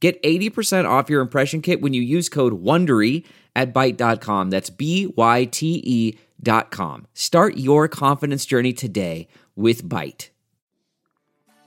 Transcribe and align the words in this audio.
Get 0.00 0.22
80% 0.22 0.88
off 0.88 1.10
your 1.10 1.20
impression 1.20 1.60
kit 1.60 1.80
when 1.80 1.92
you 1.92 2.02
use 2.02 2.28
code 2.28 2.62
WONDERY 2.62 3.24
at 3.56 3.74
Byte.com. 3.74 4.50
That's 4.50 4.70
B-Y-T-E 4.70 6.18
dot 6.40 6.70
com. 6.70 7.06
Start 7.14 7.56
your 7.56 7.88
confidence 7.88 8.46
journey 8.46 8.72
today 8.72 9.26
with 9.56 9.82
Byte. 9.82 10.28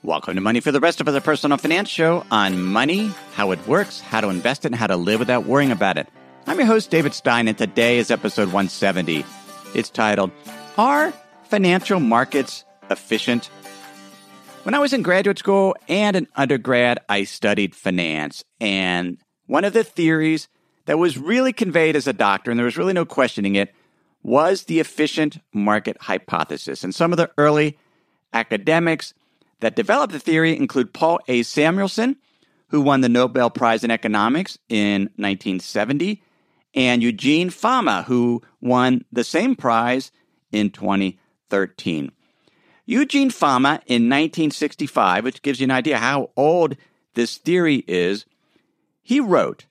Welcome 0.04 0.36
to 0.36 0.42
Money 0.42 0.62
for 0.62 0.72
the 0.72 0.80
Rest 0.80 1.02
of 1.02 1.08
Us, 1.08 1.16
a 1.16 1.22
personal 1.22 1.58
finance 1.58 1.90
show 1.90 2.26
on 2.32 2.64
money, 2.64 3.12
how 3.34 3.52
it 3.52 3.68
works, 3.68 4.00
how 4.00 4.22
to 4.22 4.30
invest 4.30 4.66
it, 4.66 4.70
and 4.70 4.76
how 4.76 4.88
to 4.88 4.96
live 4.96 5.20
without 5.20 5.46
worrying 5.46 5.72
about 5.72 5.98
it. 5.98 6.08
I'm 6.48 6.58
your 6.58 6.66
host, 6.66 6.90
David 6.90 7.14
Stein, 7.14 7.48
and 7.48 7.58
today 7.58 8.00
is 8.00 8.10
episode 8.10 8.48
170. 8.48 9.24
It's 9.76 9.90
titled, 9.90 10.32
Are 10.78 11.14
Financial 11.44 12.00
Markets 12.00 12.66
Efficient? 12.90 13.52
When 14.64 14.76
I 14.76 14.80
was 14.80 14.94
in 14.94 15.02
graduate 15.02 15.40
school 15.40 15.76
and 15.88 16.16
an 16.16 16.28
undergrad, 16.36 17.00
I 17.10 17.24
studied 17.24 17.74
finance. 17.74 18.44
And 18.60 19.18
one 19.48 19.66
of 19.66 19.74
the 19.74 19.84
theories 19.84 20.50
that 20.86 21.00
was 21.00 21.18
really 21.18 21.52
conveyed 21.52 21.96
as 21.96 22.06
a 22.06 22.14
doctor, 22.14 22.52
and 22.52 22.60
there 22.60 22.66
was 22.66 22.78
really 22.78 22.94
no 22.94 23.04
questioning 23.04 23.56
it, 23.56 23.74
was 24.22 24.66
the 24.66 24.80
efficient 24.80 25.40
market 25.52 25.98
hypothesis. 26.00 26.84
And 26.84 26.94
some 26.94 27.12
of 27.12 27.18
the 27.18 27.32
early 27.40 27.80
academics 28.34 29.16
that 29.62 29.76
developed 29.76 30.14
the 30.14 30.20
theory 30.20 30.56
include 30.56 30.94
Paul 30.94 31.20
A. 31.28 31.42
Samuelson, 31.42 32.18
who 32.68 32.82
won 32.82 33.02
the 33.02 33.10
Nobel 33.10 33.50
Prize 33.50 33.84
in 33.84 33.90
Economics 33.90 34.60
in 34.70 35.04
1970, 35.16 36.22
and 36.76 37.02
Eugene 37.02 37.50
Fama, 37.50 38.04
who 38.04 38.44
won 38.62 39.06
the 39.12 39.24
same 39.24 39.56
prize 39.56 40.12
in 40.52 40.70
2013. 40.70 42.12
Eugene 42.92 43.30
Fama 43.30 43.80
in 43.88 44.10
1965, 44.10 45.24
which 45.24 45.42
gives 45.42 45.62
you 45.62 45.64
an 45.64 45.72
idea 45.72 45.98
how 45.98 46.30
old 46.36 46.76
this 47.14 47.38
theory 47.38 47.86
is, 47.88 48.26
he 49.02 49.22
wrote 49.22 49.64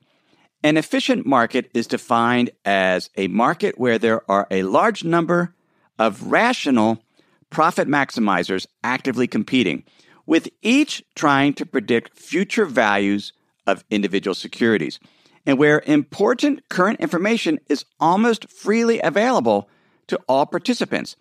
An 0.62 0.78
efficient 0.78 1.26
market 1.26 1.70
is 1.74 1.86
defined 1.86 2.48
as 2.64 3.10
a 3.18 3.28
market 3.28 3.78
where 3.78 3.98
there 3.98 4.22
are 4.30 4.46
a 4.50 4.62
large 4.62 5.04
number 5.04 5.54
of 5.98 6.32
rational 6.32 7.02
profit 7.50 7.86
maximizers 7.86 8.66
actively 8.82 9.26
competing, 9.26 9.84
with 10.24 10.48
each 10.62 11.04
trying 11.14 11.52
to 11.52 11.66
predict 11.66 12.18
future 12.18 12.64
values 12.64 13.34
of 13.66 13.84
individual 13.90 14.34
securities, 14.34 14.98
and 15.44 15.58
where 15.58 15.82
important 15.84 16.66
current 16.70 16.98
information 17.00 17.60
is 17.68 17.84
almost 18.00 18.48
freely 18.48 18.98
available 19.00 19.68
to 20.06 20.18
all 20.26 20.46
participants. 20.46 21.16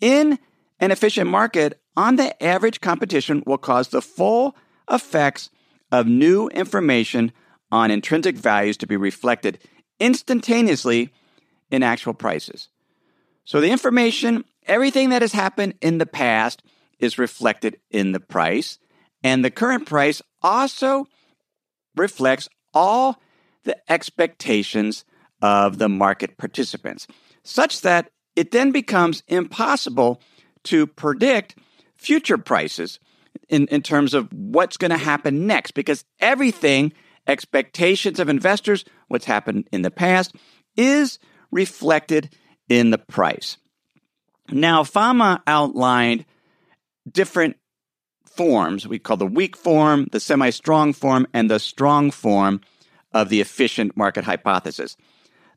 In 0.00 0.38
an 0.80 0.90
efficient 0.90 1.30
market, 1.30 1.80
on 1.96 2.16
the 2.16 2.42
average, 2.42 2.80
competition 2.80 3.42
will 3.46 3.58
cause 3.58 3.88
the 3.88 4.02
full 4.02 4.56
effects 4.90 5.50
of 5.92 6.06
new 6.06 6.48
information 6.48 7.32
on 7.70 7.90
intrinsic 7.90 8.36
values 8.36 8.76
to 8.78 8.86
be 8.86 8.96
reflected 8.96 9.58
instantaneously 10.00 11.10
in 11.70 11.82
actual 11.82 12.14
prices. 12.14 12.68
So 13.44 13.60
the 13.60 13.70
information, 13.70 14.44
everything 14.66 15.10
that 15.10 15.22
has 15.22 15.32
happened 15.32 15.74
in 15.80 15.98
the 15.98 16.06
past 16.06 16.62
is 16.98 17.18
reflected 17.18 17.78
in 17.90 18.12
the 18.12 18.20
price, 18.20 18.78
and 19.22 19.44
the 19.44 19.50
current 19.50 19.86
price 19.86 20.22
also 20.42 21.06
reflects 21.96 22.48
all 22.72 23.20
the 23.64 23.76
expectations 23.90 25.04
of 25.40 25.78
the 25.78 25.88
market 25.88 26.36
participants, 26.36 27.06
such 27.42 27.82
that 27.82 28.10
it 28.36 28.50
then 28.50 28.72
becomes 28.72 29.22
impossible 29.28 30.20
to 30.64 30.86
predict 30.86 31.56
future 31.96 32.38
prices 32.38 32.98
in, 33.48 33.66
in 33.68 33.82
terms 33.82 34.14
of 34.14 34.32
what's 34.32 34.76
going 34.76 34.90
to 34.90 34.96
happen 34.96 35.46
next 35.46 35.72
because 35.72 36.04
everything, 36.20 36.92
expectations 37.26 38.18
of 38.18 38.28
investors, 38.28 38.84
what's 39.08 39.24
happened 39.24 39.68
in 39.72 39.82
the 39.82 39.90
past, 39.90 40.34
is 40.76 41.18
reflected 41.50 42.34
in 42.68 42.90
the 42.90 42.98
price. 42.98 43.56
Now, 44.50 44.84
Fama 44.84 45.42
outlined 45.46 46.24
different 47.10 47.56
forms 48.34 48.86
we 48.86 48.98
call 48.98 49.16
the 49.16 49.26
weak 49.26 49.56
form, 49.56 50.08
the 50.10 50.20
semi 50.20 50.50
strong 50.50 50.92
form, 50.92 51.26
and 51.32 51.50
the 51.50 51.60
strong 51.60 52.10
form 52.10 52.60
of 53.12 53.28
the 53.28 53.40
efficient 53.40 53.96
market 53.96 54.24
hypothesis. 54.24 54.96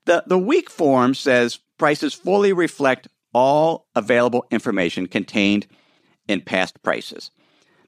The, 0.06 0.24
the 0.28 0.38
weak 0.38 0.70
form 0.70 1.16
says 1.16 1.60
prices 1.78 2.14
fully 2.14 2.54
reflect 2.54 3.08
all 3.34 3.88
available 3.96 4.46
information 4.52 5.08
contained 5.08 5.68
in 6.28 6.42
past 6.42 6.82
prices. 6.84 7.32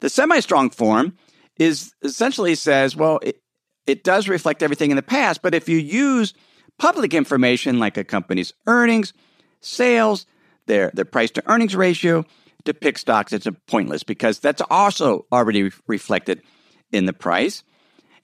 The 0.01 0.09
semi 0.09 0.39
strong 0.39 0.69
form 0.69 1.17
is 1.57 1.93
essentially 2.01 2.55
says, 2.55 2.95
well, 2.95 3.19
it, 3.21 3.41
it 3.85 4.03
does 4.03 4.29
reflect 4.29 4.63
everything 4.63 4.91
in 4.91 4.95
the 4.95 5.03
past, 5.03 5.41
but 5.41 5.53
if 5.53 5.67
you 5.67 5.77
use 5.77 6.33
public 6.77 7.13
information 7.13 7.79
like 7.79 7.97
a 7.97 8.03
company's 8.03 8.53
earnings, 8.65 9.13
sales, 9.61 10.25
their, 10.67 10.91
their 10.93 11.05
price 11.05 11.31
to 11.31 11.51
earnings 11.51 11.75
ratio 11.75 12.23
to 12.65 12.73
pick 12.73 12.97
stocks, 12.97 13.33
it's 13.33 13.47
pointless 13.67 14.03
because 14.03 14.39
that's 14.39 14.61
also 14.69 15.25
already 15.31 15.63
re- 15.63 15.71
reflected 15.87 16.41
in 16.91 17.05
the 17.05 17.13
price. 17.13 17.63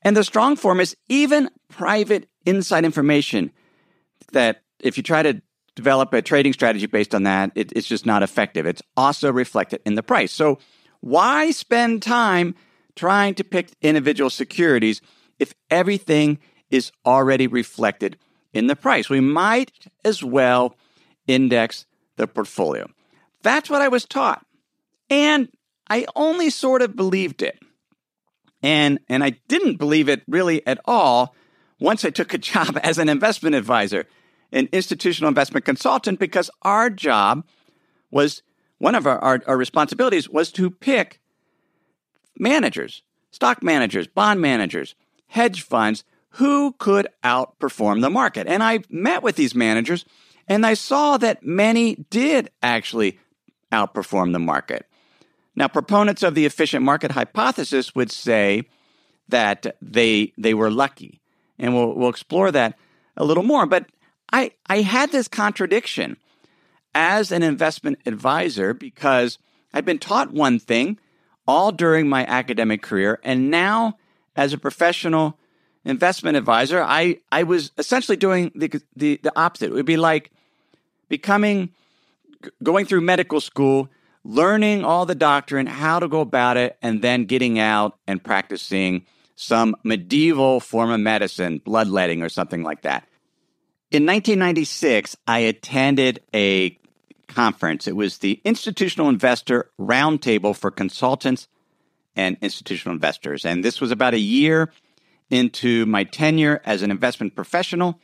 And 0.02 0.16
the 0.16 0.24
strong 0.24 0.56
form 0.56 0.80
is 0.80 0.96
even 1.10 1.50
private 1.68 2.30
inside 2.46 2.86
information 2.86 3.52
that 4.32 4.62
if 4.80 4.98
you 4.98 5.04
try 5.04 5.24
to 5.24 5.42
develop 5.76 6.14
a 6.14 6.22
trading 6.22 6.54
strategy 6.54 6.86
based 6.86 7.14
on 7.14 7.24
that, 7.24 7.52
it, 7.56 7.72
it's 7.76 7.88
just 7.88 8.06
not 8.06 8.24
effective. 8.24 8.66
It's 8.66 8.82
also 8.98 9.32
reflected 9.32 9.82
in 9.86 9.96
the 9.96 10.04
price. 10.04 10.32
So, 10.32 10.60
why 11.02 11.52
spend 11.52 12.02
time 12.02 12.56
trying 12.96 13.36
to 13.36 13.44
pick 13.44 13.72
individual 13.82 14.30
securities 14.30 15.02
if 15.38 15.54
everything 15.70 16.40
is 16.72 16.92
already 17.06 17.46
reflected 17.46 18.18
in 18.54 18.68
the 18.68 18.76
price? 18.76 19.10
We 19.10 19.20
might 19.20 19.72
as 20.04 20.24
well 20.24 20.76
index 21.28 21.86
the 22.16 22.28
portfolio. 22.28 22.88
That's 23.44 23.70
what 23.70 23.82
I 23.82 23.90
was 23.90 24.06
taught. 24.06 24.44
And 25.10 25.50
I 25.88 26.08
only 26.16 26.50
sort 26.50 26.82
of 26.82 26.96
believed 26.96 27.44
it. 27.44 27.60
And, 28.64 29.00
and 29.08 29.24
I 29.24 29.32
didn't 29.48 29.76
believe 29.76 30.10
it 30.10 30.24
really 30.28 30.66
at 30.66 30.80
all 30.86 31.36
once 31.80 32.04
I 32.04 32.10
took 32.10 32.34
a 32.34 32.38
job 32.40 32.80
as 32.82 32.98
an 32.98 33.10
investment 33.10 33.56
advisor 33.56 34.08
an 34.56 34.70
institutional 34.72 35.28
investment 35.28 35.66
consultant 35.66 36.20
because 36.20 36.50
our 36.64 36.90
job 36.90 37.46
was 38.10 38.42
one 38.80 38.96
of 38.96 39.06
our, 39.06 39.20
our, 39.20 39.42
our 39.46 39.58
responsibilities 39.58 40.30
was 40.30 40.52
to 40.54 40.72
pick 40.72 41.20
managers, 42.40 43.04
stock 43.32 43.62
managers, 43.62 44.08
bond 44.08 44.42
managers, 44.42 44.96
hedge 45.28 45.62
funds 45.62 46.04
who 46.30 46.74
could 46.80 47.08
outperform 47.24 48.02
the 48.02 48.10
market. 48.10 48.48
And 48.48 48.64
I 48.64 48.80
met 48.90 49.22
with 49.22 49.36
these 49.36 49.54
managers 49.54 50.06
and 50.48 50.66
I 50.66 50.74
saw 50.74 51.18
that 51.18 51.44
many 51.44 52.06
did 52.10 52.50
actually 52.62 53.20
outperform 53.72 54.32
the 54.32 54.40
market. 54.40 54.86
Now, 55.56 55.68
proponents 55.68 56.24
of 56.24 56.36
the 56.36 56.46
efficient 56.46 56.84
market 56.84 57.12
hypothesis 57.12 57.96
would 57.96 58.12
say 58.12 58.64
that 59.30 59.76
they 59.82 60.34
they 60.38 60.54
were 60.54 60.70
lucky, 60.70 61.20
and 61.58 61.74
we'll 61.74 61.96
we'll 61.96 62.10
explore 62.10 62.52
that 62.52 62.78
a 63.18 63.24
little 63.24 63.44
more. 63.44 63.66
But 63.66 63.88
I, 64.32 64.52
I 64.68 64.82
had 64.82 65.12
this 65.12 65.28
contradiction 65.28 66.18
as 66.94 67.32
an 67.32 67.44
investment 67.44 68.00
advisor 68.06 68.74
because 68.74 69.38
I'd 69.74 69.86
been 69.86 70.00
taught 70.00 70.32
one 70.32 70.60
thing 70.60 71.00
all 71.48 71.72
during 71.72 72.08
my 72.08 72.26
academic 72.26 72.82
career. 72.82 73.20
And 73.24 73.52
now, 73.52 73.98
as 74.36 74.54
a 74.54 74.58
professional 74.58 75.38
investment 75.84 76.38
advisor, 76.38 76.82
I, 76.82 77.20
I 77.32 77.44
was 77.44 77.72
essentially 77.78 78.18
doing 78.18 78.52
the, 78.56 78.82
the, 78.96 79.20
the 79.22 79.32
opposite. 79.36 79.68
It 79.68 79.74
would 79.74 79.86
be 79.86 79.98
like 79.98 80.32
becoming, 81.10 81.72
going 82.64 82.86
through 82.86 83.02
medical 83.02 83.40
school, 83.40 83.90
learning 84.24 84.84
all 84.84 85.06
the 85.06 85.16
doctrine, 85.16 85.68
how 85.68 86.00
to 86.00 86.08
go 86.08 86.22
about 86.22 86.58
it, 86.58 86.78
and 86.82 87.02
then 87.02 87.26
getting 87.26 87.60
out 87.60 88.00
and 88.08 88.24
practicing 88.24 89.06
some 89.36 89.76
medieval 89.84 90.60
form 90.60 90.90
of 90.90 91.00
medicine, 91.00 91.62
bloodletting 91.64 92.24
or 92.24 92.30
something 92.30 92.64
like 92.64 92.82
that. 92.82 93.08
In 93.92 94.04
1996, 94.06 95.16
I 95.28 95.40
attended 95.40 96.22
a 96.34 96.78
conference. 97.28 97.88
It 97.88 97.96
was 97.96 98.18
the 98.18 98.42
Institutional 98.44 99.10
Investor 99.10 99.70
Roundtable 99.80 100.56
for 100.56 100.72
Consultants 100.72 101.48
and 102.16 102.36
Institutional 102.42 102.96
Investors. 102.96 103.46
And 103.46 103.64
this 103.64 103.80
was 103.80 103.92
about 103.92 104.16
a 104.16 104.20
year 104.20 104.72
into 105.30 105.86
my 105.86 106.04
tenure 106.04 106.62
as 106.66 106.82
an 106.82 106.90
investment 106.90 107.36
professional. 107.36 108.00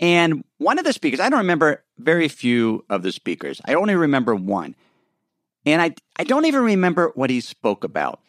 And 0.00 0.42
one 0.58 0.78
of 0.78 0.84
the 0.84 0.92
speakers, 0.92 1.20
I 1.20 1.28
don't 1.28 1.38
remember 1.38 1.84
very 1.98 2.26
few 2.26 2.84
of 2.90 3.02
the 3.02 3.12
speakers, 3.12 3.60
I 3.64 3.74
only 3.74 3.94
remember 3.94 4.34
one. 4.34 4.74
And 5.64 5.80
I, 5.80 5.94
I 6.16 6.24
don't 6.24 6.46
even 6.46 6.64
remember 6.64 7.12
what 7.14 7.30
he 7.30 7.40
spoke 7.40 7.84
about. 7.84 8.20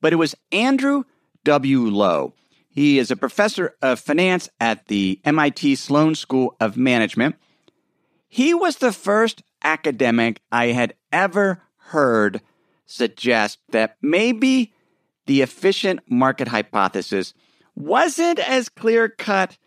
But 0.00 0.12
it 0.12 0.16
was 0.16 0.34
Andrew 0.50 1.04
W. 1.44 1.82
Lo. 1.82 2.32
He 2.78 3.00
is 3.00 3.10
a 3.10 3.16
professor 3.16 3.74
of 3.82 3.98
finance 3.98 4.48
at 4.60 4.86
the 4.86 5.20
MIT 5.24 5.74
Sloan 5.74 6.14
School 6.14 6.54
of 6.60 6.76
Management. 6.76 7.34
He 8.28 8.54
was 8.54 8.76
the 8.76 8.92
first 8.92 9.42
academic 9.64 10.42
I 10.52 10.66
had 10.66 10.94
ever 11.10 11.60
heard 11.88 12.40
suggest 12.86 13.58
that 13.70 13.96
maybe 14.00 14.72
the 15.26 15.42
efficient 15.42 16.08
market 16.08 16.46
hypothesis 16.46 17.34
wasn't 17.74 18.38
as 18.38 18.68
clear 18.68 19.08
cut 19.08 19.58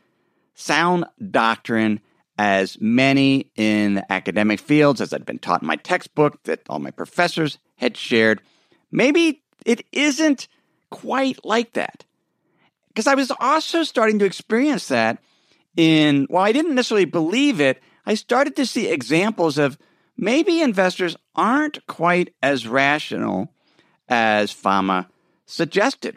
sound 0.53 1.03
doctrine 1.31 1.99
as 2.37 2.79
many 2.79 3.51
in 3.57 4.05
academic 4.09 4.61
fields, 4.61 5.01
as 5.01 5.11
I'd 5.11 5.25
been 5.25 5.37
taught 5.37 5.63
in 5.63 5.67
my 5.67 5.75
textbook, 5.75 6.41
that 6.43 6.61
all 6.69 6.79
my 6.79 6.91
professors 6.91 7.57
had 7.75 7.97
shared. 7.97 8.41
Maybe 8.89 9.43
it 9.65 9.85
isn't 9.91 10.47
quite 10.89 11.43
like 11.43 11.73
that. 11.73 12.05
Because 12.91 13.07
I 13.07 13.15
was 13.15 13.31
also 13.39 13.83
starting 13.83 14.19
to 14.19 14.25
experience 14.25 14.89
that 14.89 15.19
in, 15.77 16.25
while 16.29 16.43
I 16.43 16.51
didn't 16.51 16.75
necessarily 16.75 17.05
believe 17.05 17.61
it, 17.61 17.81
I 18.05 18.15
started 18.15 18.57
to 18.57 18.65
see 18.65 18.89
examples 18.89 19.57
of 19.57 19.77
maybe 20.17 20.61
investors 20.61 21.15
aren't 21.33 21.88
quite 21.88 22.33
as 22.43 22.67
rational 22.67 23.53
as 24.09 24.51
Fama 24.51 25.07
suggested. 25.45 26.15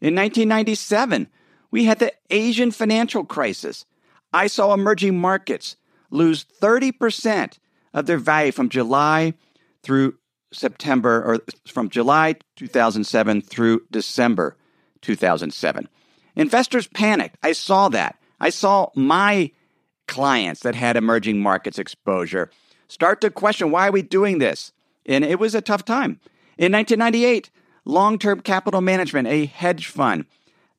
In 0.00 0.14
1997, 0.14 1.26
we 1.72 1.84
had 1.84 1.98
the 1.98 2.12
Asian 2.30 2.70
financial 2.70 3.24
crisis. 3.24 3.84
I 4.32 4.46
saw 4.46 4.74
emerging 4.74 5.18
markets 5.18 5.76
lose 6.10 6.44
30% 6.60 7.58
of 7.94 8.06
their 8.06 8.18
value 8.18 8.52
from 8.52 8.68
July 8.68 9.34
through 9.82 10.18
September, 10.52 11.22
or 11.24 11.40
from 11.66 11.88
July 11.88 12.36
2007 12.56 13.42
through 13.42 13.82
December 13.90 14.56
2007. 15.00 15.88
Investors 16.36 16.86
panicked. 16.86 17.36
I 17.42 17.52
saw 17.52 17.88
that. 17.90 18.16
I 18.40 18.50
saw 18.50 18.90
my 18.94 19.50
clients 20.08 20.60
that 20.60 20.74
had 20.74 20.96
emerging 20.96 21.40
markets 21.40 21.78
exposure 21.78 22.50
start 22.88 23.20
to 23.22 23.30
question 23.30 23.70
why 23.70 23.88
are 23.88 23.92
we 23.92 24.02
doing 24.02 24.38
this? 24.38 24.72
And 25.06 25.24
it 25.24 25.38
was 25.38 25.54
a 25.54 25.60
tough 25.60 25.84
time. 25.84 26.20
In 26.58 26.72
1998, 26.72 27.50
Long 27.84 28.18
Term 28.18 28.40
Capital 28.40 28.80
Management, 28.80 29.28
a 29.28 29.46
hedge 29.46 29.86
fund 29.86 30.26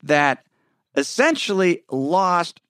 that 0.04 0.46
essentially 0.96 1.84
lost 1.90 2.62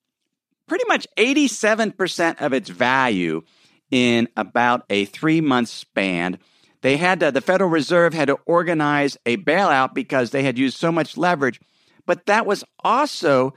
pretty 0.66 0.84
much 0.88 1.06
87% 1.18 2.40
of 2.40 2.52
its 2.52 2.70
value 2.70 3.42
in 3.90 4.28
about 4.36 4.84
a 4.88 5.04
three 5.04 5.40
month 5.40 5.68
span. 5.68 6.38
They 6.80 6.96
had 6.96 7.20
to, 7.20 7.30
the 7.30 7.40
Federal 7.40 7.70
Reserve 7.70 8.14
had 8.14 8.28
to 8.28 8.38
organize 8.46 9.16
a 9.26 9.36
bailout 9.36 9.94
because 9.94 10.30
they 10.30 10.42
had 10.42 10.58
used 10.58 10.76
so 10.76 10.90
much 10.90 11.16
leverage, 11.16 11.60
but 12.06 12.26
that 12.26 12.46
was 12.46 12.64
also 12.80 13.54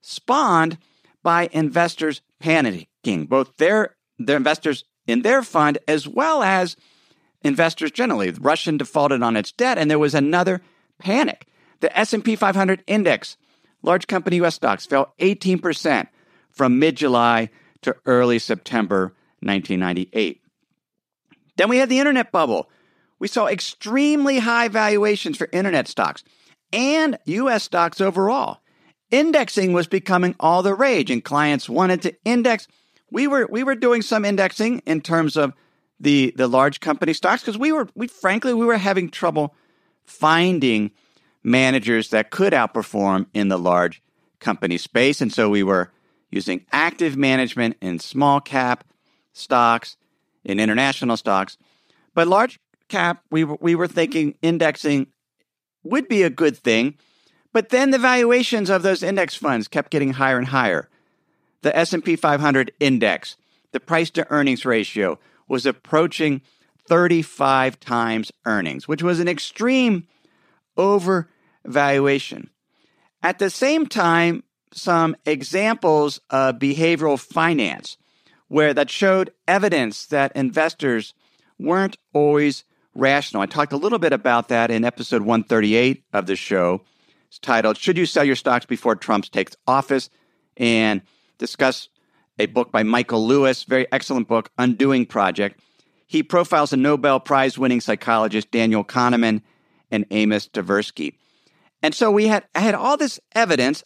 spawned 0.00 0.78
by 1.22 1.48
investors 1.52 2.20
panicking, 2.42 3.28
both 3.28 3.56
their, 3.56 3.96
their 4.18 4.36
investors 4.36 4.84
in 5.06 5.22
their 5.22 5.42
fund 5.42 5.78
as 5.88 6.06
well 6.06 6.42
as 6.42 6.76
investors 7.42 7.90
generally. 7.90 8.30
Russian 8.30 8.76
defaulted 8.76 9.22
on 9.22 9.36
its 9.36 9.52
debt 9.52 9.78
and 9.78 9.90
there 9.90 9.98
was 9.98 10.14
another 10.14 10.60
panic. 10.98 11.46
The 11.80 11.96
S&P 11.96 12.36
500 12.36 12.82
index, 12.86 13.36
large 13.82 14.06
company 14.06 14.40
US 14.42 14.56
stocks 14.56 14.86
fell 14.86 15.14
18% 15.18 16.08
from 16.50 16.78
mid-July 16.78 17.50
to 17.82 17.96
early 18.06 18.38
September 18.38 19.14
1998. 19.40 20.42
Then 21.56 21.68
we 21.68 21.78
had 21.78 21.88
the 21.88 21.98
internet 21.98 22.32
bubble. 22.32 22.68
We 23.18 23.28
saw 23.28 23.46
extremely 23.46 24.38
high 24.38 24.68
valuations 24.68 25.36
for 25.36 25.48
internet 25.52 25.88
stocks 25.88 26.24
and 26.72 27.18
US 27.24 27.64
stocks 27.64 28.00
overall. 28.00 28.60
Indexing 29.10 29.72
was 29.72 29.86
becoming 29.86 30.34
all 30.38 30.62
the 30.62 30.74
rage 30.74 31.10
and 31.10 31.24
clients 31.24 31.68
wanted 31.68 32.02
to 32.02 32.14
index. 32.24 32.68
We 33.10 33.26
were 33.26 33.46
we 33.50 33.62
were 33.62 33.74
doing 33.74 34.02
some 34.02 34.24
indexing 34.24 34.80
in 34.80 35.00
terms 35.00 35.36
of 35.36 35.54
the 36.00 36.32
the 36.36 36.48
large 36.48 36.80
company 36.80 37.12
stocks 37.12 37.42
because 37.42 37.58
we 37.58 37.72
were 37.72 37.88
we 37.94 38.06
frankly 38.06 38.54
we 38.54 38.66
were 38.66 38.76
having 38.76 39.10
trouble 39.10 39.54
finding 40.04 40.90
managers 41.42 42.10
that 42.10 42.30
could 42.30 42.52
outperform 42.52 43.26
in 43.34 43.48
the 43.48 43.58
large 43.58 44.02
company 44.38 44.78
space 44.78 45.20
and 45.20 45.32
so 45.32 45.48
we 45.48 45.62
were 45.62 45.90
using 46.30 46.64
active 46.70 47.16
management 47.16 47.76
in 47.80 47.98
small 47.98 48.40
cap 48.40 48.84
stocks 49.32 49.96
in 50.44 50.60
international 50.60 51.16
stocks 51.16 51.56
but 52.14 52.28
large 52.28 52.60
cap 52.88 53.22
we 53.30 53.44
were, 53.44 53.58
we 53.60 53.74
were 53.74 53.88
thinking 53.88 54.34
indexing 54.42 55.06
would 55.88 56.08
be 56.08 56.22
a 56.22 56.30
good 56.30 56.56
thing 56.56 56.94
but 57.52 57.70
then 57.70 57.90
the 57.90 57.98
valuations 57.98 58.70
of 58.70 58.82
those 58.82 59.02
index 59.02 59.34
funds 59.34 59.68
kept 59.68 59.90
getting 59.90 60.12
higher 60.12 60.38
and 60.38 60.48
higher. 60.48 60.88
The 61.62 61.76
S&P 61.76 62.16
500 62.16 62.72
index, 62.78 63.36
the 63.72 63.80
price 63.80 64.10
to 64.10 64.30
earnings 64.30 64.64
ratio 64.64 65.18
was 65.48 65.66
approaching 65.66 66.42
35 66.86 67.80
times 67.80 68.32
earnings, 68.44 68.86
which 68.86 69.02
was 69.02 69.18
an 69.18 69.28
extreme 69.28 70.06
overvaluation. 70.76 72.48
At 73.22 73.38
the 73.38 73.50
same 73.50 73.86
time, 73.86 74.44
some 74.72 75.16
examples 75.26 76.20
of 76.30 76.60
behavioral 76.60 77.18
finance 77.18 77.96
where 78.48 78.72
that 78.72 78.90
showed 78.90 79.32
evidence 79.46 80.06
that 80.06 80.32
investors 80.36 81.12
weren't 81.58 81.98
always 82.12 82.64
rational. 82.98 83.42
I 83.42 83.46
talked 83.46 83.72
a 83.72 83.76
little 83.76 83.98
bit 83.98 84.12
about 84.12 84.48
that 84.48 84.70
in 84.70 84.84
episode 84.84 85.22
138 85.22 86.04
of 86.12 86.26
the 86.26 86.36
show 86.36 86.82
it's 87.28 87.38
titled 87.38 87.76
Should 87.76 87.98
You 87.98 88.06
Sell 88.06 88.24
Your 88.24 88.36
Stocks 88.36 88.64
Before 88.64 88.96
Trump 88.96 89.26
Takes 89.26 89.54
Office? 89.66 90.10
and 90.56 91.02
discuss 91.38 91.88
a 92.38 92.46
book 92.46 92.72
by 92.72 92.82
Michael 92.82 93.24
Lewis, 93.24 93.62
very 93.62 93.86
excellent 93.92 94.26
book, 94.26 94.50
Undoing 94.58 95.06
Project. 95.06 95.60
He 96.06 96.22
profiles 96.22 96.70
the 96.70 96.76
Nobel 96.76 97.20
Prize 97.20 97.56
winning 97.56 97.80
psychologist 97.80 98.50
Daniel 98.50 98.84
Kahneman 98.84 99.42
and 99.90 100.04
Amos 100.10 100.48
Tversky. 100.48 101.14
And 101.82 101.94
so 101.94 102.10
we 102.10 102.26
had 102.26 102.44
I 102.54 102.60
had 102.60 102.74
all 102.74 102.96
this 102.96 103.20
evidence 103.34 103.84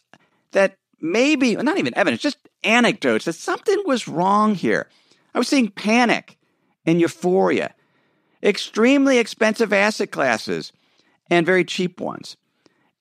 that 0.51 0.77
maybe 0.99 1.55
not 1.55 1.77
even 1.77 1.95
evidence, 1.95 2.21
just 2.21 2.37
anecdotes 2.63 3.25
that 3.25 3.33
something 3.33 3.83
was 3.85 4.07
wrong 4.07 4.55
here. 4.55 4.87
I 5.35 5.37
was 5.37 5.47
seeing 5.47 5.69
panic 5.69 6.37
and 6.85 6.99
euphoria, 6.99 7.75
extremely 8.43 9.17
expensive 9.17 9.71
asset 9.71 10.11
classes, 10.11 10.71
and 11.29 11.45
very 11.45 11.63
cheap 11.63 11.99
ones. 11.99 12.37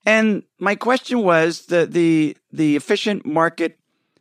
And 0.06 0.42
my 0.58 0.74
question 0.74 1.22
was 1.22 1.66
the, 1.66 1.86
the, 1.86 2.36
the 2.52 2.76
efficient 2.76 3.26
market 3.26 3.78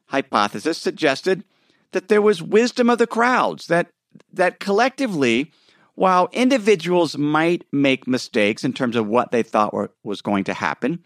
hypothesis 0.07 0.77
suggested 0.77 1.43
that 1.91 2.07
there 2.07 2.21
was 2.21 2.41
wisdom 2.41 2.89
of 2.89 2.97
the 2.97 3.07
crowds, 3.07 3.67
that, 3.67 3.91
that 4.33 4.59
collectively, 4.59 5.51
while 5.95 6.29
individuals 6.31 7.17
might 7.17 7.65
make 7.71 8.07
mistakes 8.07 8.63
in 8.63 8.73
terms 8.73 8.95
of 8.95 9.07
what 9.07 9.31
they 9.31 9.43
thought 9.43 9.73
were, 9.73 9.91
was 10.03 10.21
going 10.21 10.43
to 10.45 10.53
happen, 10.53 11.03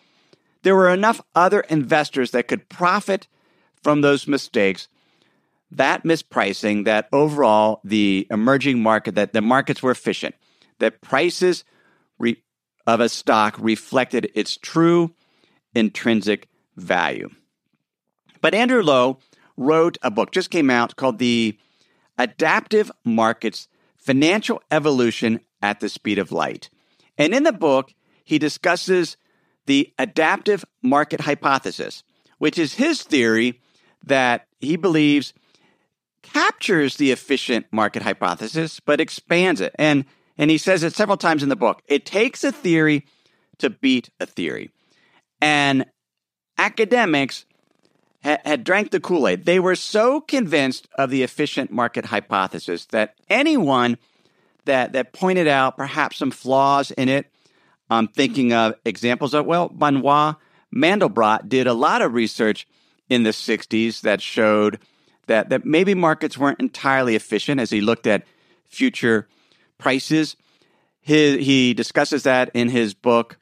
there 0.64 0.76
were 0.76 0.90
enough 0.90 1.22
other 1.36 1.62
investors 1.62 2.32
that 2.32 2.48
could 2.48 2.70
profit 2.70 3.28
from 3.84 4.02
those 4.02 4.28
mistakes, 4.28 4.88
that 5.72 6.04
mispricing, 6.04 6.86
that 6.86 7.08
overall 7.12 7.82
the 7.84 8.28
emerging 8.30 8.82
market, 8.82 9.16
that 9.16 9.34
the 9.34 9.42
markets 9.42 9.82
were 9.82 9.92
efficient, 9.92 10.36
that 10.80 11.02
prices 11.02 11.64
re- 12.20 12.42
of 12.88 13.00
a 13.00 13.10
stock 13.10 13.56
reflected 13.60 14.32
its 14.36 14.58
true 14.58 15.14
intrinsic 15.74 16.48
value. 16.76 17.30
But 18.42 18.54
Andrew 18.54 18.84
Lo 18.84 19.20
wrote 19.58 19.98
a 20.02 20.12
book, 20.12 20.32
just 20.32 20.52
came 20.52 20.70
out, 20.70 20.96
called 20.96 21.18
The 21.18 21.58
Adaptive 22.18 22.92
Markets 23.04 23.68
Financial 23.98 24.62
Evolution 24.70 25.40
at 25.62 25.80
the 25.80 25.90
Speed 25.90 26.20
of 26.20 26.32
Light. 26.32 26.70
And 27.18 27.34
in 27.34 27.44
the 27.44 27.54
book, 27.54 27.94
he 28.24 28.38
discusses 28.38 29.18
the 29.66 29.94
adaptive 29.98 30.64
market 30.84 31.22
hypothesis, 31.22 32.04
which 32.38 32.60
is 32.60 32.76
his 32.76 33.02
theory 33.02 33.60
that 34.04 34.48
he 34.60 34.76
believes 34.76 35.34
captures 36.34 36.98
the 36.98 37.12
efficient 37.12 37.66
market 37.72 38.02
hypothesis 38.02 38.80
but 38.80 39.00
expands 39.00 39.62
it. 39.62 39.74
And 39.78 40.06
and 40.38 40.52
he 40.52 40.58
says 40.58 40.84
it 40.84 40.94
several 40.94 41.18
times 41.18 41.44
in 41.44 41.50
the 41.50 41.56
book. 41.56 41.82
It 41.88 42.06
takes 42.06 42.44
a 42.44 42.52
theory 42.52 43.06
to 43.60 43.70
beat 43.70 44.10
a 44.20 44.26
theory. 44.26 44.72
And 45.42 45.86
academics 46.58 47.46
ha- 48.24 48.40
had 48.44 48.64
drank 48.64 48.92
the 48.92 49.00
Kool 49.00 49.28
Aid. 49.28 49.46
They 49.46 49.60
were 49.60 49.76
so 49.76 50.22
convinced 50.22 50.88
of 50.98 51.10
the 51.10 51.24
efficient 51.24 51.72
market 51.72 52.06
hypothesis 52.06 52.86
that 52.88 53.16
anyone 53.30 53.98
that, 54.66 54.94
that 54.94 55.14
pointed 55.14 55.48
out 55.48 55.78
perhaps 55.78 56.18
some 56.18 56.32
flaws 56.32 56.92
in 56.92 57.08
it, 57.08 57.32
I'm 57.90 58.08
thinking 58.08 58.52
of 58.52 58.76
examples 58.84 59.34
of, 59.34 59.46
well, 59.46 59.70
Benoit 59.70 60.36
Mandelbrot 60.76 61.48
did 61.48 61.68
a 61.68 61.74
lot 61.74 62.02
of 62.02 62.14
research 62.14 62.68
in 63.10 63.24
the 63.24 63.30
60s 63.30 64.02
that 64.02 64.22
showed 64.22 64.80
that, 65.28 65.50
that 65.50 65.66
maybe 65.66 65.94
markets 65.94 66.38
weren't 66.38 66.60
entirely 66.60 67.16
efficient 67.16 67.60
as 67.60 67.70
he 67.70 67.82
looked 67.82 68.08
at 68.08 68.24
future 68.66 69.28
prices. 69.78 70.36
His, 71.02 71.46
he 71.46 71.74
discusses 71.74 72.24
that 72.24 72.50
in 72.54 72.70
his 72.70 72.94
book, 72.94 73.38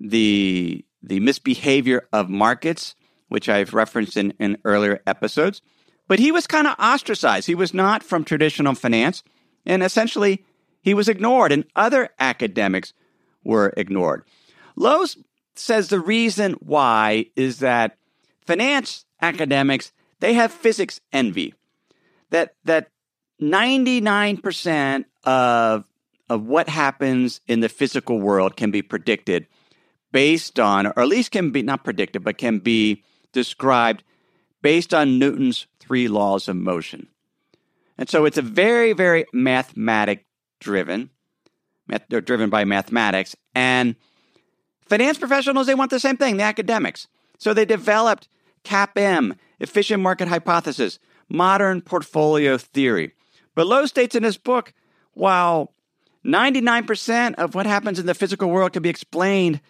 The, 0.00 0.84
the 1.02 1.20
Misbehavior 1.20 2.08
of 2.12 2.28
Markets, 2.28 2.96
which 3.28 3.48
I've 3.48 3.72
referenced 3.72 4.16
in, 4.16 4.34
in 4.40 4.58
earlier 4.64 5.00
episodes. 5.06 5.62
But 6.08 6.18
he 6.18 6.32
was 6.32 6.46
kind 6.46 6.66
of 6.66 6.74
ostracized. 6.78 7.46
He 7.46 7.54
was 7.54 7.72
not 7.72 8.02
from 8.02 8.24
traditional 8.24 8.74
finance, 8.74 9.22
and 9.64 9.82
essentially 9.82 10.44
he 10.80 10.92
was 10.94 11.08
ignored, 11.08 11.52
and 11.52 11.64
other 11.76 12.10
academics 12.18 12.92
were 13.44 13.72
ignored. 13.76 14.24
Lo's 14.74 15.16
says 15.54 15.88
the 15.88 16.00
reason 16.00 16.54
why 16.54 17.26
is 17.36 17.60
that 17.60 17.96
finance 18.44 19.04
academics 19.20 19.92
they 20.22 20.34
have 20.34 20.52
physics 20.52 21.00
envy. 21.12 21.52
That 22.30 22.54
that 22.64 22.90
99% 23.42 25.04
of 25.24 25.84
of 26.30 26.46
what 26.46 26.68
happens 26.68 27.40
in 27.48 27.58
the 27.58 27.68
physical 27.68 28.20
world 28.20 28.56
can 28.56 28.70
be 28.70 28.82
predicted 28.82 29.48
based 30.12 30.60
on 30.60 30.86
or 30.86 30.98
at 31.00 31.08
least 31.08 31.32
can 31.32 31.50
be 31.50 31.62
not 31.62 31.82
predicted 31.82 32.22
but 32.22 32.38
can 32.38 32.60
be 32.60 33.02
described 33.32 34.04
based 34.62 34.94
on 34.94 35.18
Newton's 35.18 35.66
three 35.80 36.06
laws 36.06 36.46
of 36.48 36.54
motion. 36.54 37.08
And 37.98 38.08
so 38.08 38.24
it's 38.24 38.38
a 38.38 38.42
very 38.42 38.92
very 38.92 39.26
mathematic 39.32 40.24
driven 40.60 41.10
they're 42.08 42.20
driven 42.20 42.48
by 42.48 42.64
mathematics 42.64 43.34
and 43.56 43.96
finance 44.86 45.18
professionals 45.18 45.66
they 45.66 45.74
want 45.74 45.90
the 45.90 45.98
same 45.98 46.16
thing, 46.16 46.36
the 46.36 46.44
academics. 46.44 47.08
So 47.38 47.52
they 47.52 47.64
developed 47.64 48.28
CAPM, 48.64 49.36
efficient 49.60 50.02
market 50.02 50.28
hypothesis, 50.28 50.98
modern 51.28 51.80
portfolio 51.80 52.58
theory. 52.58 53.12
But 53.54 53.66
Lo 53.66 53.86
states 53.86 54.14
in 54.14 54.22
his 54.22 54.38
book 54.38 54.72
while 55.14 55.72
99% 56.24 57.34
of 57.34 57.54
what 57.54 57.66
happens 57.66 57.98
in 57.98 58.06
the 58.06 58.14
physical 58.14 58.50
world 58.50 58.72
can 58.72 58.82
be 58.82 58.88
explained 58.88 59.60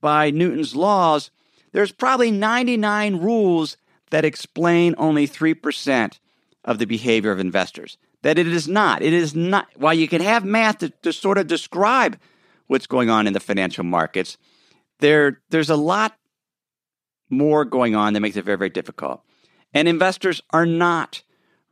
by 0.00 0.30
Newton's 0.30 0.76
laws, 0.76 1.30
there's 1.72 1.92
probably 1.92 2.30
99 2.30 3.16
rules 3.16 3.76
that 4.10 4.24
explain 4.24 4.94
only 4.98 5.26
3% 5.26 6.18
of 6.64 6.78
the 6.78 6.84
behavior 6.86 7.32
of 7.32 7.40
investors. 7.40 7.96
That 8.22 8.38
it 8.38 8.46
is 8.46 8.68
not. 8.68 9.02
It 9.02 9.12
is 9.12 9.34
not. 9.34 9.68
While 9.74 9.94
you 9.94 10.06
can 10.06 10.20
have 10.20 10.44
math 10.44 10.78
to, 10.78 10.90
to 10.90 11.12
sort 11.12 11.38
of 11.38 11.46
describe 11.46 12.18
what's 12.68 12.86
going 12.86 13.10
on 13.10 13.26
in 13.26 13.32
the 13.32 13.40
financial 13.40 13.84
markets, 13.84 14.36
there, 15.00 15.40
there's 15.50 15.70
a 15.70 15.76
lot 15.76 16.16
more 17.32 17.64
going 17.64 17.96
on 17.96 18.12
that 18.12 18.20
makes 18.20 18.36
it 18.36 18.44
very, 18.44 18.58
very 18.58 18.70
difficult. 18.70 19.22
And 19.74 19.88
investors 19.88 20.42
are 20.50 20.66
not 20.66 21.22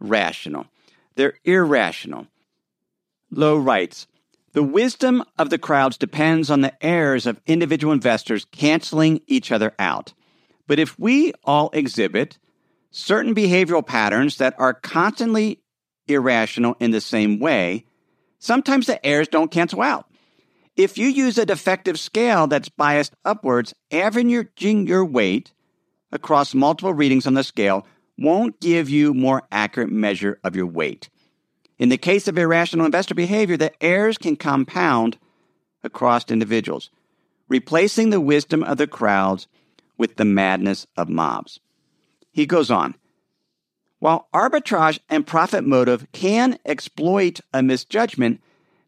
rational, 0.00 0.66
they're 1.14 1.38
irrational. 1.44 2.26
Lo 3.30 3.56
writes 3.56 4.08
The 4.52 4.62
wisdom 4.62 5.22
of 5.38 5.50
the 5.50 5.58
crowds 5.58 5.96
depends 5.96 6.50
on 6.50 6.62
the 6.62 6.84
errors 6.84 7.26
of 7.26 7.40
individual 7.46 7.92
investors 7.92 8.46
canceling 8.50 9.20
each 9.26 9.52
other 9.52 9.72
out. 9.78 10.14
But 10.66 10.78
if 10.78 10.98
we 10.98 11.32
all 11.44 11.70
exhibit 11.72 12.38
certain 12.90 13.34
behavioral 13.34 13.86
patterns 13.86 14.38
that 14.38 14.54
are 14.58 14.74
constantly 14.74 15.60
irrational 16.08 16.76
in 16.80 16.90
the 16.90 17.00
same 17.00 17.38
way, 17.38 17.84
sometimes 18.38 18.86
the 18.86 19.04
errors 19.04 19.28
don't 19.28 19.50
cancel 19.50 19.82
out. 19.82 20.09
If 20.76 20.96
you 20.96 21.08
use 21.08 21.36
a 21.36 21.46
defective 21.46 21.98
scale 21.98 22.46
that's 22.46 22.68
biased 22.68 23.14
upwards, 23.24 23.74
averaging 23.90 24.86
your 24.86 25.04
weight 25.04 25.52
across 26.12 26.54
multiple 26.54 26.94
readings 26.94 27.26
on 27.26 27.34
the 27.34 27.44
scale 27.44 27.86
won't 28.18 28.60
give 28.60 28.88
you 28.88 29.14
more 29.14 29.42
accurate 29.50 29.90
measure 29.90 30.38
of 30.44 30.54
your 30.54 30.66
weight. 30.66 31.08
In 31.78 31.88
the 31.88 31.96
case 31.96 32.28
of 32.28 32.36
irrational 32.36 32.86
investor 32.86 33.14
behavior, 33.14 33.56
the 33.56 33.72
errors 33.82 34.18
can 34.18 34.36
compound 34.36 35.18
across 35.82 36.30
individuals, 36.30 36.90
replacing 37.48 38.10
the 38.10 38.20
wisdom 38.20 38.62
of 38.62 38.76
the 38.76 38.86
crowds 38.86 39.48
with 39.96 40.16
the 40.16 40.24
madness 40.24 40.86
of 40.96 41.08
mobs. 41.08 41.58
He 42.32 42.46
goes 42.46 42.70
on. 42.70 42.94
While 43.98 44.28
arbitrage 44.32 44.98
and 45.08 45.26
profit 45.26 45.64
motive 45.64 46.06
can 46.12 46.58
exploit 46.64 47.40
a 47.52 47.62
misjudgment, 47.62 48.40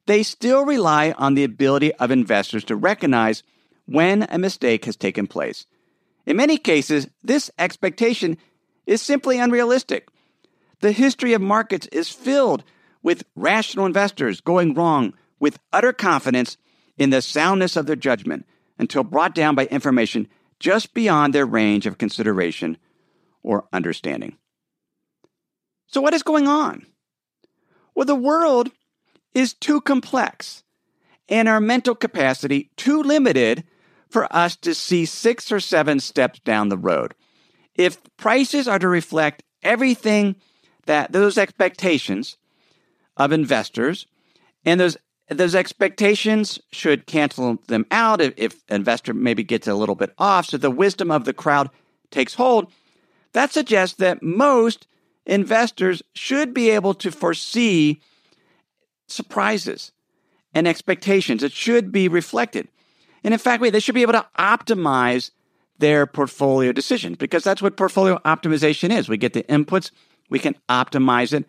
they 0.06 0.22
still 0.22 0.64
rely 0.64 1.12
on 1.12 1.34
the 1.34 1.44
ability 1.44 1.94
of 1.94 2.10
investors 2.10 2.64
to 2.64 2.76
recognize 2.76 3.42
when 3.86 4.26
a 4.30 4.38
mistake 4.38 4.84
has 4.84 4.96
taken 4.96 5.26
place. 5.26 5.66
In 6.26 6.36
many 6.36 6.56
cases, 6.56 7.08
this 7.22 7.50
expectation 7.58 8.38
is 8.86 9.02
simply 9.02 9.38
unrealistic. 9.38 10.08
The 10.80 10.92
history 10.92 11.32
of 11.32 11.40
markets 11.40 11.86
is 11.88 12.08
filled 12.08 12.64
with 13.02 13.24
rational 13.34 13.86
investors 13.86 14.40
going 14.40 14.74
wrong 14.74 15.14
with 15.38 15.58
utter 15.72 15.92
confidence 15.92 16.56
in 16.96 17.10
the 17.10 17.22
soundness 17.22 17.76
of 17.76 17.86
their 17.86 17.96
judgment 17.96 18.46
until 18.78 19.04
brought 19.04 19.34
down 19.34 19.54
by 19.54 19.66
information 19.66 20.28
just 20.58 20.94
beyond 20.94 21.34
their 21.34 21.46
range 21.46 21.86
of 21.86 21.98
consideration 21.98 22.78
or 23.42 23.66
understanding. 23.72 24.36
So, 25.88 26.00
what 26.00 26.14
is 26.14 26.22
going 26.22 26.46
on? 26.46 26.86
Well, 27.94 28.06
the 28.06 28.14
world 28.14 28.70
is 29.34 29.54
too 29.54 29.80
complex 29.80 30.62
and 31.28 31.48
our 31.48 31.60
mental 31.60 31.94
capacity 31.94 32.70
too 32.76 33.02
limited 33.02 33.64
for 34.08 34.30
us 34.34 34.56
to 34.56 34.74
see 34.74 35.06
six 35.06 35.50
or 35.50 35.60
seven 35.60 35.98
steps 35.98 36.38
down 36.40 36.68
the 36.68 36.76
road. 36.76 37.14
If 37.74 37.98
prices 38.18 38.68
are 38.68 38.78
to 38.78 38.88
reflect 38.88 39.42
everything 39.62 40.36
that 40.84 41.12
those 41.12 41.38
expectations 41.38 42.36
of 43.16 43.32
investors, 43.32 44.06
and 44.64 44.78
those 44.78 44.96
those 45.28 45.54
expectations 45.54 46.60
should 46.72 47.06
cancel 47.06 47.56
them 47.68 47.86
out 47.90 48.20
if, 48.20 48.34
if 48.36 48.62
investor 48.68 49.14
maybe 49.14 49.42
gets 49.42 49.66
a 49.66 49.74
little 49.74 49.94
bit 49.94 50.12
off, 50.18 50.46
so 50.46 50.58
the 50.58 50.70
wisdom 50.70 51.10
of 51.10 51.24
the 51.24 51.32
crowd 51.32 51.70
takes 52.10 52.34
hold. 52.34 52.70
That 53.32 53.50
suggests 53.50 53.96
that 53.96 54.22
most 54.22 54.86
investors 55.24 56.02
should 56.12 56.52
be 56.52 56.68
able 56.68 56.92
to 56.94 57.10
foresee 57.10 58.00
surprises 59.12 59.92
and 60.54 60.66
expectations. 60.66 61.42
It 61.42 61.52
should 61.52 61.92
be 61.92 62.08
reflected. 62.08 62.68
And 63.24 63.32
in 63.32 63.38
fact, 63.38 63.62
they 63.62 63.80
should 63.80 63.94
be 63.94 64.02
able 64.02 64.14
to 64.14 64.26
optimize 64.38 65.30
their 65.78 66.06
portfolio 66.06 66.72
decisions 66.72 67.16
because 67.16 67.44
that's 67.44 67.62
what 67.62 67.76
portfolio 67.76 68.18
optimization 68.24 68.90
is. 68.90 69.08
We 69.08 69.16
get 69.16 69.32
the 69.32 69.42
inputs, 69.44 69.90
we 70.28 70.38
can 70.38 70.56
optimize 70.68 71.32
it, 71.32 71.44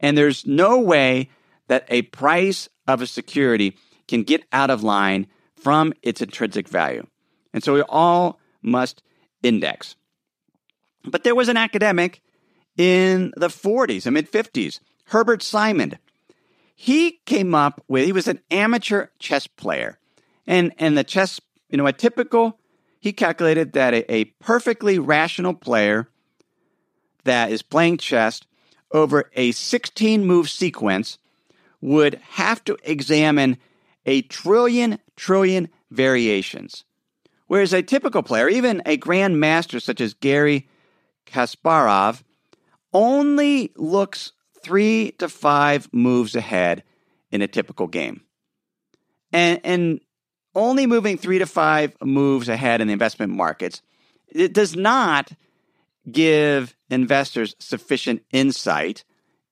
and 0.00 0.16
there's 0.16 0.46
no 0.46 0.78
way 0.78 1.30
that 1.68 1.84
a 1.88 2.02
price 2.02 2.68
of 2.86 3.02
a 3.02 3.06
security 3.06 3.76
can 4.06 4.22
get 4.22 4.44
out 4.52 4.70
of 4.70 4.82
line 4.82 5.26
from 5.56 5.92
its 6.02 6.22
intrinsic 6.22 6.68
value. 6.68 7.06
And 7.52 7.62
so 7.62 7.74
we 7.74 7.82
all 7.82 8.40
must 8.62 9.02
index. 9.42 9.96
But 11.04 11.24
there 11.24 11.34
was 11.34 11.48
an 11.48 11.56
academic 11.56 12.22
in 12.76 13.32
the 13.36 13.48
40s 13.48 14.06
and 14.06 14.14
mid 14.14 14.30
50s, 14.30 14.80
Herbert 15.06 15.42
Simon. 15.42 15.98
He 16.80 17.18
came 17.26 17.56
up 17.56 17.82
with, 17.88 18.04
he 18.04 18.12
was 18.12 18.28
an 18.28 18.38
amateur 18.52 19.08
chess 19.18 19.48
player. 19.48 19.98
And, 20.46 20.72
and 20.78 20.96
the 20.96 21.02
chess, 21.02 21.40
you 21.68 21.76
know, 21.76 21.88
a 21.88 21.92
typical, 21.92 22.60
he 23.00 23.12
calculated 23.12 23.72
that 23.72 23.94
a, 23.94 24.14
a 24.14 24.26
perfectly 24.38 24.96
rational 25.00 25.54
player 25.54 26.08
that 27.24 27.50
is 27.50 27.62
playing 27.62 27.98
chess 27.98 28.42
over 28.92 29.28
a 29.34 29.50
16 29.50 30.24
move 30.24 30.48
sequence 30.48 31.18
would 31.80 32.14
have 32.30 32.62
to 32.62 32.78
examine 32.84 33.56
a 34.06 34.22
trillion, 34.22 35.00
trillion 35.16 35.70
variations. 35.90 36.84
Whereas 37.48 37.72
a 37.72 37.82
typical 37.82 38.22
player, 38.22 38.48
even 38.48 38.82
a 38.86 38.96
grandmaster 38.96 39.82
such 39.82 40.00
as 40.00 40.14
Garry 40.14 40.68
Kasparov, 41.26 42.22
only 42.92 43.72
looks 43.74 44.30
three 44.68 45.12
to 45.12 45.30
five 45.30 45.88
moves 45.94 46.36
ahead 46.36 46.82
in 47.30 47.40
a 47.40 47.48
typical 47.48 47.86
game. 47.86 48.20
And, 49.32 49.60
and 49.64 50.00
only 50.54 50.86
moving 50.86 51.16
three 51.16 51.38
to 51.38 51.46
five 51.46 51.96
moves 52.02 52.50
ahead 52.50 52.82
in 52.82 52.86
the 52.86 52.92
investment 52.92 53.32
markets, 53.32 53.80
it 54.26 54.52
does 54.52 54.76
not 54.76 55.32
give 56.10 56.76
investors 56.90 57.56
sufficient 57.58 58.22
insight, 58.30 59.04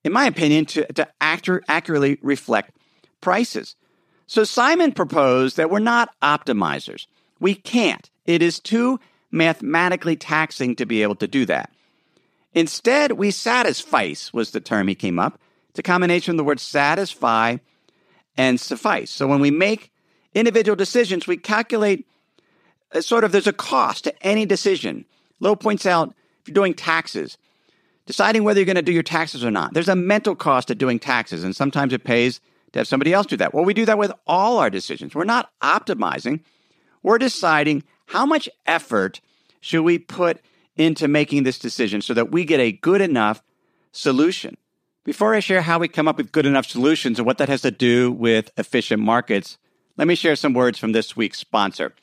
in 0.05 0.13
my 0.13 0.27
opinion, 0.27 0.67
to, 0.67 0.87
to 0.93 1.09
accurately 1.19 2.19
reflect 2.21 2.77
prices. 3.23 3.75
So 4.27 4.45
Simon 4.45 4.93
proposed 4.93 5.57
that 5.57 5.71
we're 5.71 5.79
not 5.79 6.15
optimizers. 6.21 7.07
We 7.41 7.55
can't. 7.55 8.11
It 8.27 8.43
is 8.43 8.61
too 8.61 9.01
mathematically 9.31 10.17
taxing 10.17 10.77
to 10.77 10.85
be 10.85 11.03
able 11.03 11.17
to 11.17 11.27
do 11.27 11.47
that. 11.47 11.71
Instead, 12.57 13.13
we 13.13 13.31
satisfice 13.31 14.33
was 14.33 14.51
the 14.51 14.61
term 14.61 14.89
he 14.89 14.95
came 14.95 15.19
up. 15.19 15.39
It's 15.69 15.79
a 15.79 15.83
combination 15.83 16.33
of 16.33 16.37
the 16.39 16.45
words 16.45 16.63
satisfy 16.63 17.59
and 18.35 18.59
suffice. 18.59 19.11
So 19.11 19.27
when 19.27 19.41
we 19.41 19.51
make 19.51 19.93
individual 20.35 20.75
decisions, 20.75 21.27
we 21.27 21.37
calculate 21.37 22.07
uh, 22.95 23.03
sort 23.03 23.25
of 23.25 23.33
there's 23.33 23.47
a 23.47 23.53
cost 23.53 24.05
to 24.05 24.27
any 24.27 24.47
decision. 24.47 25.05
Lo 25.39 25.55
points 25.55 25.85
out 25.85 26.15
if 26.41 26.49
you're 26.49 26.55
doing 26.55 26.73
taxes, 26.73 27.37
deciding 28.07 28.43
whether 28.43 28.59
you're 28.59 28.65
going 28.65 28.77
to 28.77 28.83
do 28.83 28.93
your 28.93 29.03
taxes 29.03 29.45
or 29.45 29.51
not, 29.51 29.75
there's 29.75 29.91
a 29.91 29.95
mental 29.95 30.35
cost 30.35 30.69
to 30.69 30.75
doing 30.75 30.99
taxes, 30.99 31.45
and 31.45 31.55
sometimes 31.55 31.93
it 31.93 32.05
pays 32.05 32.41
to 32.73 32.79
have 32.79 32.89
somebody 32.89 33.13
else 33.13 33.27
do 33.27 33.37
that. 33.37 33.53
Well, 33.53 33.67
we 33.67 33.75
do 33.75 33.85
that 33.85 33.99
with 33.99 34.13
all 34.27 34.57
our 34.57 34.71
decisions. 34.71 35.15
We're 35.15 35.25
not 35.25 35.51
optimizing, 35.63 36.41
we're 37.03 37.19
deciding 37.19 37.83
how 38.07 38.25
much 38.25 38.49
effort 38.65 39.21
should 39.61 39.83
we 39.83 39.99
put 39.99 40.41
into 40.77 41.09
making 41.09 41.43
this 41.43 41.59
decision 41.59 42.01
so 42.01 42.15
that 42.15 42.31
we 42.31 42.45
get 42.45 42.61
a 42.61 42.73
good 42.73 43.01
enough 43.01 43.43
solution. 43.93 44.57
Before 45.05 45.35
I 45.35 45.41
share 45.41 45.63
how 45.63 45.79
we 45.79 45.89
come 45.89 46.09
up 46.09 46.17
with 46.17 46.33
good 46.33 46.47
enough 46.47 46.67
solutions 46.67 47.19
and 47.19 47.27
what 47.27 47.39
that 47.39 47.49
has 47.49 47.63
to 47.63 47.71
do 47.71 48.11
with 48.11 48.51
efficient 48.57 49.03
markets, 49.03 49.59
let 49.97 50.09
me 50.09 50.15
share 50.15 50.37
some 50.37 50.53
words 50.53 50.79
from 50.79 50.93
this 50.93 51.17
week's 51.17 51.39
sponsor. 51.39 51.95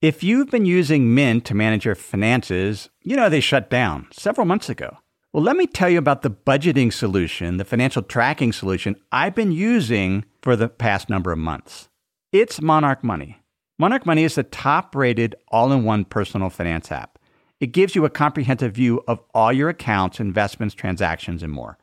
If 0.00 0.22
you've 0.22 0.50
been 0.50 0.66
using 0.66 1.14
Mint 1.14 1.44
to 1.46 1.54
manage 1.54 1.84
your 1.84 1.94
finances, 1.94 2.90
you 3.02 3.16
know 3.16 3.28
they 3.28 3.40
shut 3.40 3.70
down 3.70 4.06
several 4.12 4.46
months 4.46 4.68
ago. 4.68 4.98
Well, 5.32 5.42
let 5.42 5.56
me 5.56 5.66
tell 5.66 5.90
you 5.90 5.98
about 5.98 6.22
the 6.22 6.30
budgeting 6.30 6.92
solution, 6.92 7.56
the 7.56 7.64
financial 7.64 8.02
tracking 8.02 8.52
solution 8.52 8.94
I've 9.10 9.34
been 9.34 9.50
using 9.50 10.24
for 10.42 10.54
the 10.54 10.68
past 10.68 11.10
number 11.10 11.32
of 11.32 11.38
months. 11.38 11.88
It's 12.30 12.60
Monarch 12.60 13.02
Money. 13.02 13.40
Monarch 13.78 14.06
Money 14.06 14.22
is 14.22 14.36
the 14.36 14.44
top 14.44 14.94
rated 14.94 15.34
all 15.48 15.72
in 15.72 15.82
one 15.82 16.04
personal 16.04 16.50
finance 16.50 16.92
app. 16.92 17.18
It 17.60 17.68
gives 17.68 17.94
you 17.94 18.04
a 18.04 18.10
comprehensive 18.10 18.74
view 18.74 19.02
of 19.06 19.20
all 19.32 19.52
your 19.52 19.68
accounts, 19.68 20.18
investments, 20.20 20.74
transactions, 20.74 21.40
and 21.42 21.52
more. 21.52 21.78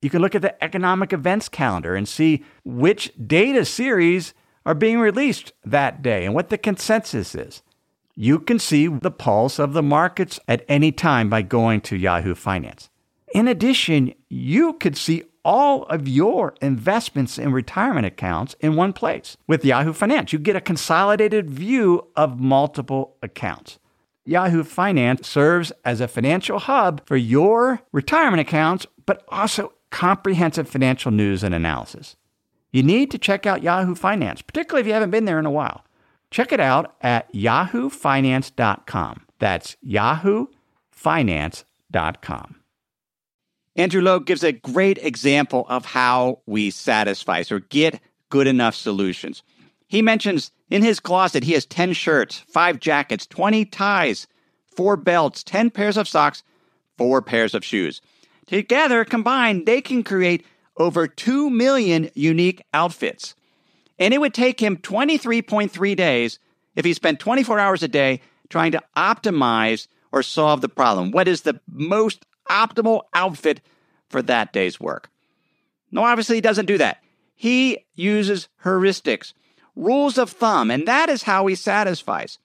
You 0.00 0.10
can 0.10 0.22
look 0.22 0.34
at 0.34 0.42
the 0.42 0.62
economic 0.62 1.12
events 1.12 1.48
calendar 1.48 1.94
and 1.94 2.08
see 2.08 2.44
which 2.64 3.12
data 3.24 3.64
series 3.64 4.34
are 4.64 4.74
being 4.74 4.98
released 4.98 5.52
that 5.64 6.02
day 6.02 6.24
and 6.24 6.34
what 6.34 6.48
the 6.48 6.58
consensus 6.58 7.34
is. 7.34 7.62
You 8.14 8.38
can 8.38 8.58
see 8.58 8.88
the 8.88 9.10
pulse 9.10 9.58
of 9.58 9.72
the 9.72 9.82
markets 9.82 10.38
at 10.46 10.64
any 10.68 10.92
time 10.92 11.30
by 11.30 11.42
going 11.42 11.80
to 11.82 11.96
Yahoo 11.96 12.34
Finance. 12.34 12.90
In 13.34 13.48
addition, 13.48 14.12
you 14.28 14.74
could 14.74 14.96
see 14.96 15.24
all 15.44 15.84
of 15.84 16.06
your 16.06 16.54
investments 16.60 17.38
and 17.38 17.52
retirement 17.52 18.06
accounts 18.06 18.54
in 18.60 18.76
one 18.76 18.92
place. 18.92 19.36
With 19.46 19.64
Yahoo 19.64 19.92
Finance, 19.92 20.32
you 20.32 20.38
get 20.38 20.56
a 20.56 20.60
consolidated 20.60 21.50
view 21.50 22.08
of 22.14 22.38
multiple 22.38 23.16
accounts. 23.22 23.78
Yahoo 24.24 24.64
Finance 24.64 25.28
serves 25.28 25.70
as 25.84 26.00
a 26.00 26.08
financial 26.08 26.60
hub 26.60 27.06
for 27.06 27.16
your 27.16 27.80
retirement 27.92 28.40
accounts, 28.40 28.86
but 29.04 29.22
also 29.28 29.74
comprehensive 29.90 30.66
financial 30.68 31.10
news 31.10 31.42
and 31.42 31.54
analysis. 31.54 32.16
You 32.72 32.82
need 32.82 33.10
to 33.10 33.18
check 33.18 33.44
out 33.46 33.62
Yahoo 33.62 33.94
Finance, 33.94 34.40
particularly 34.42 34.80
if 34.80 34.86
you 34.86 34.94
haven't 34.94 35.10
been 35.10 35.26
there 35.26 35.38
in 35.38 35.46
a 35.46 35.50
while. 35.50 35.84
Check 36.30 36.52
it 36.52 36.60
out 36.60 36.96
at 37.02 37.32
yahoofinance.com. 37.34 39.26
That's 39.38 39.76
yahoofinance.com. 39.86 42.56
Andrew 43.74 44.02
Lo 44.02 44.20
gives 44.20 44.44
a 44.44 44.52
great 44.52 44.98
example 44.98 45.64
of 45.68 45.86
how 45.86 46.40
we 46.46 46.70
satisfice 46.70 47.50
or 47.50 47.60
get 47.60 48.00
good 48.28 48.46
enough 48.46 48.74
solutions. 48.74 49.42
He 49.92 50.00
mentions 50.00 50.52
in 50.70 50.82
his 50.82 51.00
closet 51.00 51.44
he 51.44 51.52
has 51.52 51.66
10 51.66 51.92
shirts, 51.92 52.38
5 52.48 52.80
jackets, 52.80 53.26
20 53.26 53.66
ties, 53.66 54.26
4 54.74 54.96
belts, 54.96 55.44
10 55.44 55.68
pairs 55.68 55.98
of 55.98 56.08
socks, 56.08 56.42
4 56.96 57.20
pairs 57.20 57.54
of 57.54 57.62
shoes. 57.62 58.00
Together, 58.46 59.04
combined, 59.04 59.66
they 59.66 59.82
can 59.82 60.02
create 60.02 60.46
over 60.78 61.06
2 61.06 61.50
million 61.50 62.08
unique 62.14 62.62
outfits. 62.72 63.34
And 63.98 64.14
it 64.14 64.20
would 64.22 64.32
take 64.32 64.60
him 64.60 64.78
23.3 64.78 65.94
days 65.94 66.38
if 66.74 66.86
he 66.86 66.94
spent 66.94 67.20
24 67.20 67.58
hours 67.58 67.82
a 67.82 67.88
day 67.88 68.22
trying 68.48 68.72
to 68.72 68.82
optimize 68.96 69.88
or 70.10 70.22
solve 70.22 70.62
the 70.62 70.70
problem. 70.70 71.10
What 71.10 71.28
is 71.28 71.42
the 71.42 71.60
most 71.68 72.24
optimal 72.48 73.02
outfit 73.12 73.60
for 74.08 74.22
that 74.22 74.54
day's 74.54 74.80
work? 74.80 75.10
No, 75.90 76.02
obviously, 76.02 76.36
he 76.36 76.40
doesn't 76.40 76.64
do 76.64 76.78
that. 76.78 77.02
He 77.34 77.84
uses 77.94 78.48
heuristics, 78.64 79.34
rules 79.76 80.18
of 80.18 80.30
thumb, 80.30 80.70
and 80.70 80.86
that 80.86 81.08
is 81.08 81.22
how 81.22 81.46
he 81.46 81.54
satisfices. 81.54 82.38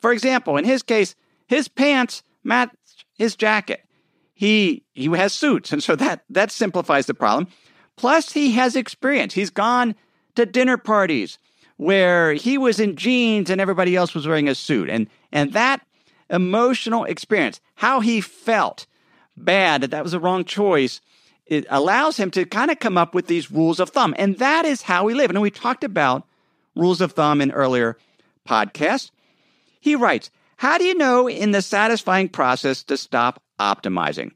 For 0.00 0.12
example, 0.12 0.56
in 0.56 0.64
his 0.64 0.82
case, 0.82 1.14
his 1.46 1.68
pants 1.68 2.22
match 2.44 2.70
his 3.14 3.36
jacket. 3.36 3.84
He 4.34 4.84
he 4.94 5.08
has 5.16 5.32
suits, 5.32 5.72
and 5.72 5.82
so 5.82 5.96
that 5.96 6.24
that 6.30 6.50
simplifies 6.50 7.06
the 7.06 7.14
problem. 7.14 7.48
Plus, 7.96 8.32
he 8.32 8.52
has 8.52 8.76
experience. 8.76 9.34
He's 9.34 9.50
gone 9.50 9.96
to 10.36 10.46
dinner 10.46 10.76
parties 10.76 11.38
where 11.76 12.32
he 12.34 12.56
was 12.58 12.78
in 12.78 12.94
jeans 12.96 13.50
and 13.50 13.60
everybody 13.60 13.96
else 13.96 14.14
was 14.14 14.26
wearing 14.26 14.48
a 14.48 14.54
suit, 14.54 14.88
and 14.88 15.08
and 15.32 15.52
that 15.54 15.84
emotional 16.30 17.04
experience, 17.04 17.60
how 17.76 18.00
he 18.00 18.20
felt 18.20 18.86
bad 19.36 19.80
that 19.80 19.90
that 19.90 20.02
was 20.02 20.12
the 20.12 20.20
wrong 20.20 20.44
choice, 20.44 21.00
it 21.46 21.64
allows 21.70 22.16
him 22.16 22.30
to 22.30 22.44
kind 22.44 22.70
of 22.70 22.78
come 22.78 22.98
up 22.98 23.14
with 23.14 23.26
these 23.26 23.50
rules 23.50 23.80
of 23.80 23.90
thumb, 23.90 24.14
and 24.18 24.38
that 24.38 24.64
is 24.64 24.82
how 24.82 25.04
we 25.04 25.14
live. 25.14 25.30
And 25.30 25.40
we 25.40 25.50
talked 25.50 25.82
about 25.82 26.27
rules 26.78 27.00
of 27.00 27.12
thumb 27.12 27.40
in 27.40 27.50
earlier 27.50 27.98
podcasts. 28.48 29.10
He 29.80 29.94
writes, 29.94 30.30
"How 30.56 30.78
do 30.78 30.84
you 30.84 30.94
know 30.94 31.28
in 31.28 31.50
the 31.50 31.58
satisficing 31.58 32.32
process 32.32 32.82
to 32.84 32.96
stop 32.96 33.42
optimizing. 33.58 34.32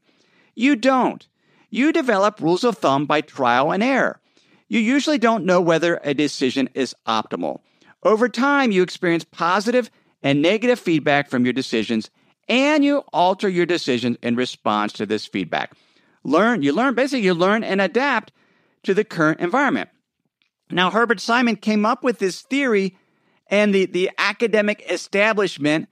You 0.55 0.77
don't. 0.77 1.27
You 1.71 1.93
develop 1.93 2.41
rules 2.41 2.65
of 2.65 2.79
thumb 2.79 3.07
by 3.07 3.23
trial 3.23 3.73
and 3.73 3.83
error. 3.83 4.21
You 4.69 4.81
usually 4.81 5.19
don't 5.19 5.45
know 5.45 5.61
whether 5.61 6.01
a 6.03 6.15
decision 6.15 6.69
is 6.75 6.95
optimal. 7.07 7.61
Over 8.03 8.29
time, 8.29 8.73
you 8.73 8.83
experience 8.83 9.25
positive 9.25 9.91
and 10.23 10.43
negative 10.43 10.79
feedback 10.79 11.31
from 11.31 11.45
your 11.45 11.53
decisions, 11.53 12.11
and 12.49 12.85
you 12.85 12.99
alter 13.13 13.49
your 13.49 13.67
decisions 13.67 14.19
in 14.23 14.37
response 14.37 14.93
to 14.95 15.07
this 15.07 15.27
feedback. 15.27 15.73
Learn, 16.25 16.63
you 16.63 16.73
learn, 16.73 16.95
basically, 16.95 17.25
you 17.25 17.35
learn 17.35 17.65
and 17.65 17.81
adapt 17.81 18.33
to 18.83 18.95
the 18.95 19.05
current 19.05 19.41
environment. 19.41 19.89
Now, 20.73 20.91
Herbert 20.91 21.21
Simon 21.21 21.57
came 21.57 21.85
up 21.85 22.03
with 22.03 22.19
this 22.19 22.43
theory, 22.43 22.97
and 23.49 23.75
the, 23.75 23.87
the 23.87 24.11
academic 24.19 24.85
establishment 24.91 25.89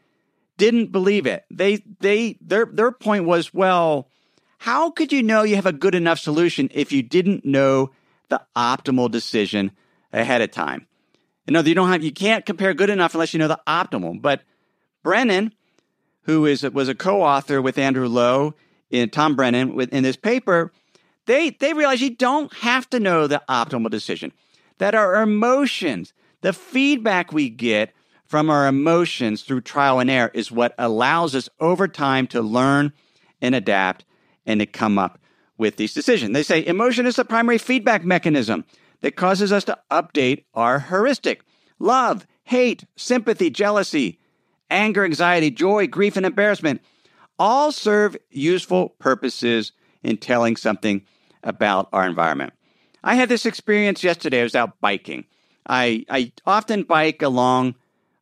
didn't 0.56 0.92
believe 0.92 1.26
it. 1.26 1.44
They 1.50 1.82
they 2.00 2.36
their 2.40 2.66
their 2.66 2.92
point 2.92 3.24
was, 3.24 3.54
well, 3.54 4.10
how 4.58 4.90
could 4.90 5.12
you 5.12 5.22
know 5.22 5.42
you 5.42 5.56
have 5.56 5.66
a 5.66 5.72
good 5.72 5.94
enough 5.94 6.18
solution 6.18 6.68
if 6.72 6.92
you 6.92 7.02
didn't 7.02 7.44
know 7.46 7.92
the 8.28 8.42
optimal 8.54 9.10
decision 9.10 9.72
ahead 10.12 10.42
of 10.42 10.50
time? 10.50 10.86
You 11.46 11.54
know, 11.54 11.60
you 11.60 11.74
don't 11.74 11.88
have 11.88 12.04
you 12.04 12.12
can't 12.12 12.44
compare 12.44 12.74
good 12.74 12.90
enough 12.90 13.14
unless 13.14 13.32
you 13.32 13.38
know 13.38 13.48
the 13.48 13.60
optimal. 13.66 14.20
But 14.20 14.42
Brennan, 15.02 15.54
who 16.22 16.44
is 16.44 16.62
was 16.62 16.88
a 16.88 16.94
co-author 16.94 17.62
with 17.62 17.78
Andrew 17.78 18.06
Lo 18.06 18.54
in 18.90 19.08
Tom 19.08 19.36
Brennan 19.36 19.80
in 19.80 20.02
this 20.02 20.16
paper, 20.16 20.72
they 21.24 21.50
they 21.50 21.72
realize 21.72 22.02
you 22.02 22.14
don't 22.14 22.52
have 22.56 22.88
to 22.90 23.00
know 23.00 23.26
the 23.26 23.42
optimal 23.48 23.90
decision. 23.90 24.30
That 24.80 24.94
our 24.94 25.20
emotions, 25.20 26.14
the 26.40 26.54
feedback 26.54 27.34
we 27.34 27.50
get 27.50 27.92
from 28.24 28.48
our 28.48 28.66
emotions 28.66 29.42
through 29.42 29.60
trial 29.60 30.00
and 30.00 30.10
error 30.10 30.30
is 30.32 30.50
what 30.50 30.74
allows 30.78 31.34
us 31.34 31.50
over 31.60 31.86
time 31.86 32.26
to 32.28 32.40
learn 32.40 32.94
and 33.42 33.54
adapt 33.54 34.06
and 34.46 34.58
to 34.58 34.64
come 34.64 34.98
up 34.98 35.18
with 35.58 35.76
these 35.76 35.92
decisions. 35.92 36.32
They 36.32 36.42
say 36.42 36.64
emotion 36.64 37.04
is 37.04 37.16
the 37.16 37.26
primary 37.26 37.58
feedback 37.58 38.06
mechanism 38.06 38.64
that 39.02 39.16
causes 39.16 39.52
us 39.52 39.64
to 39.64 39.78
update 39.90 40.44
our 40.54 40.78
heuristic. 40.78 41.42
Love, 41.78 42.26
hate, 42.44 42.84
sympathy, 42.96 43.50
jealousy, 43.50 44.18
anger, 44.70 45.04
anxiety, 45.04 45.50
joy, 45.50 45.88
grief, 45.88 46.16
and 46.16 46.24
embarrassment 46.24 46.80
all 47.38 47.70
serve 47.70 48.16
useful 48.30 48.88
purposes 48.98 49.72
in 50.02 50.16
telling 50.16 50.56
something 50.56 51.02
about 51.42 51.90
our 51.92 52.06
environment. 52.06 52.54
I 53.02 53.14
had 53.14 53.28
this 53.28 53.46
experience 53.46 54.04
yesterday. 54.04 54.40
I 54.40 54.44
was 54.44 54.54
out 54.54 54.80
biking. 54.80 55.24
I, 55.66 56.04
I 56.08 56.32
often 56.46 56.82
bike 56.82 57.22
along 57.22 57.74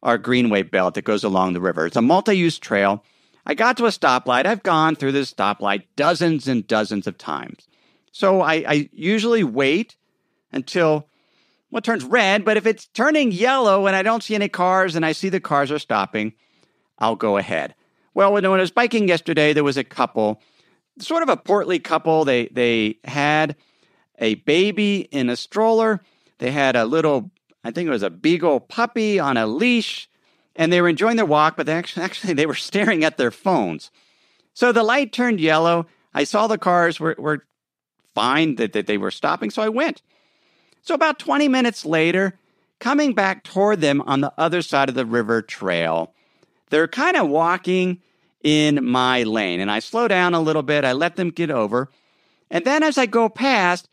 our 0.03 0.19
greenway 0.19 0.62
belt 0.62 0.95
that 0.95 1.03
goes 1.03 1.25
along 1.25 1.53
the 1.53 1.61
river. 1.61 1.87
It's 1.87 1.97
a 1.97 2.03
multi 2.03 2.37
use 2.37 2.59
trail. 2.59 3.05
I 3.47 3.55
got 3.55 3.77
to 3.79 3.87
a 3.87 3.91
stoplight. 3.91 4.47
I've 4.47 4.62
gone 4.62 4.95
through 4.95 5.12
this 5.12 5.33
stoplight 5.33 5.85
dozens 5.97 6.47
and 6.47 6.67
dozens 6.67 7.07
of 7.07 7.17
times. 7.17 7.67
So 8.12 8.41
I, 8.41 8.55
I 8.55 8.91
usually 8.93 9.45
wait 9.45 9.97
until 10.53 11.09
well, 11.71 11.79
it 11.79 11.85
turns 11.85 12.05
red, 12.05 12.45
but 12.45 12.57
if 12.57 12.67
it's 12.67 12.87
turning 12.87 13.31
yellow 13.31 13.87
and 13.87 13.95
I 13.95 14.03
don't 14.03 14.23
see 14.23 14.35
any 14.35 14.49
cars 14.49 14.97
and 14.97 15.05
I 15.05 15.12
see 15.12 15.29
the 15.29 15.41
cars 15.41 15.71
are 15.71 15.79
stopping, 15.79 16.33
I'll 16.99 17.17
go 17.17 17.37
ahead. 17.37 17.75
Well, 18.14 18.33
when 18.33 18.45
I 18.45 18.49
was 18.49 18.71
biking 18.71 19.07
yesterday, 19.07 19.53
there 19.53 19.64
was 19.64 19.77
a 19.77 19.85
couple, 19.85 20.41
sort 20.99 21.23
of 21.23 21.29
a 21.29 21.37
portly 21.37 21.79
couple. 21.79 22.25
They 22.25 22.47
they 22.47 22.99
had 23.05 23.55
a 24.18 24.35
baby 24.35 25.09
in 25.11 25.31
a 25.31 25.37
stroller. 25.37 26.00
They 26.38 26.50
had 26.50 26.76
a 26.76 26.85
little, 26.85 27.31
I 27.64 27.70
think 27.70 27.87
it 27.87 27.92
was 27.92 28.02
a 28.02 28.11
beagle 28.11 28.61
puppy 28.61 29.18
on 29.18 29.37
a 29.37 29.46
leash, 29.46 30.09
and 30.57 30.72
they 30.72 30.81
were 30.81 30.88
enjoying 30.88 31.16
their 31.16 31.26
walk, 31.26 31.57
but 31.57 31.66
they 31.66 31.72
actually, 31.72 32.04
actually 32.04 32.35
they 32.35 32.46
were 32.46 32.54
staring 32.54 33.04
at 33.04 33.16
their 33.16 33.31
phones. 33.31 33.90
So 34.54 34.72
the 34.72 34.83
light 34.83 35.12
turned 35.12 35.40
yellow. 35.40 35.87
I 36.12 36.24
saw 36.24 36.46
the 36.46 36.59
cars 36.59 36.98
were, 36.98 37.14
were 37.18 37.44
fine, 38.14 38.57
that, 38.57 38.72
that 38.72 38.87
they 38.87 38.98
were 38.98 39.11
stopping, 39.11 39.50
so 39.50 39.62
I 39.62 39.68
went. 39.68 40.02
So 40.83 40.94
about 40.94 41.18
20 41.18 41.48
minutes 41.48 41.85
later, 41.85 42.38
coming 42.81 43.14
back 43.14 43.44
toward 43.44 43.81
them 43.81 44.00
on 44.02 44.20
the 44.20 44.33
other 44.38 44.62
side 44.62 44.88
of 44.88 44.94
the 44.94 45.07
river 45.07 45.42
trail, 45.42 46.12
they're 46.70 46.88
kind 46.88 47.16
of 47.16 47.28
walking 47.28 48.00
in 48.42 48.85
my 48.85 49.22
lane. 49.24 49.61
And 49.61 49.70
I 49.70 49.81
slow 49.81 50.09
down 50.09 50.35
a 50.35 50.40
little 50.40 50.62
bit, 50.62 50.85
I 50.85 50.92
let 50.92 51.16
them 51.16 51.31
get 51.31 51.50
over. 51.50 51.90
And 52.50 52.64
then 52.64 52.83
as 52.83 52.98
I 52.98 53.07
go 53.07 53.28
past, 53.28 53.88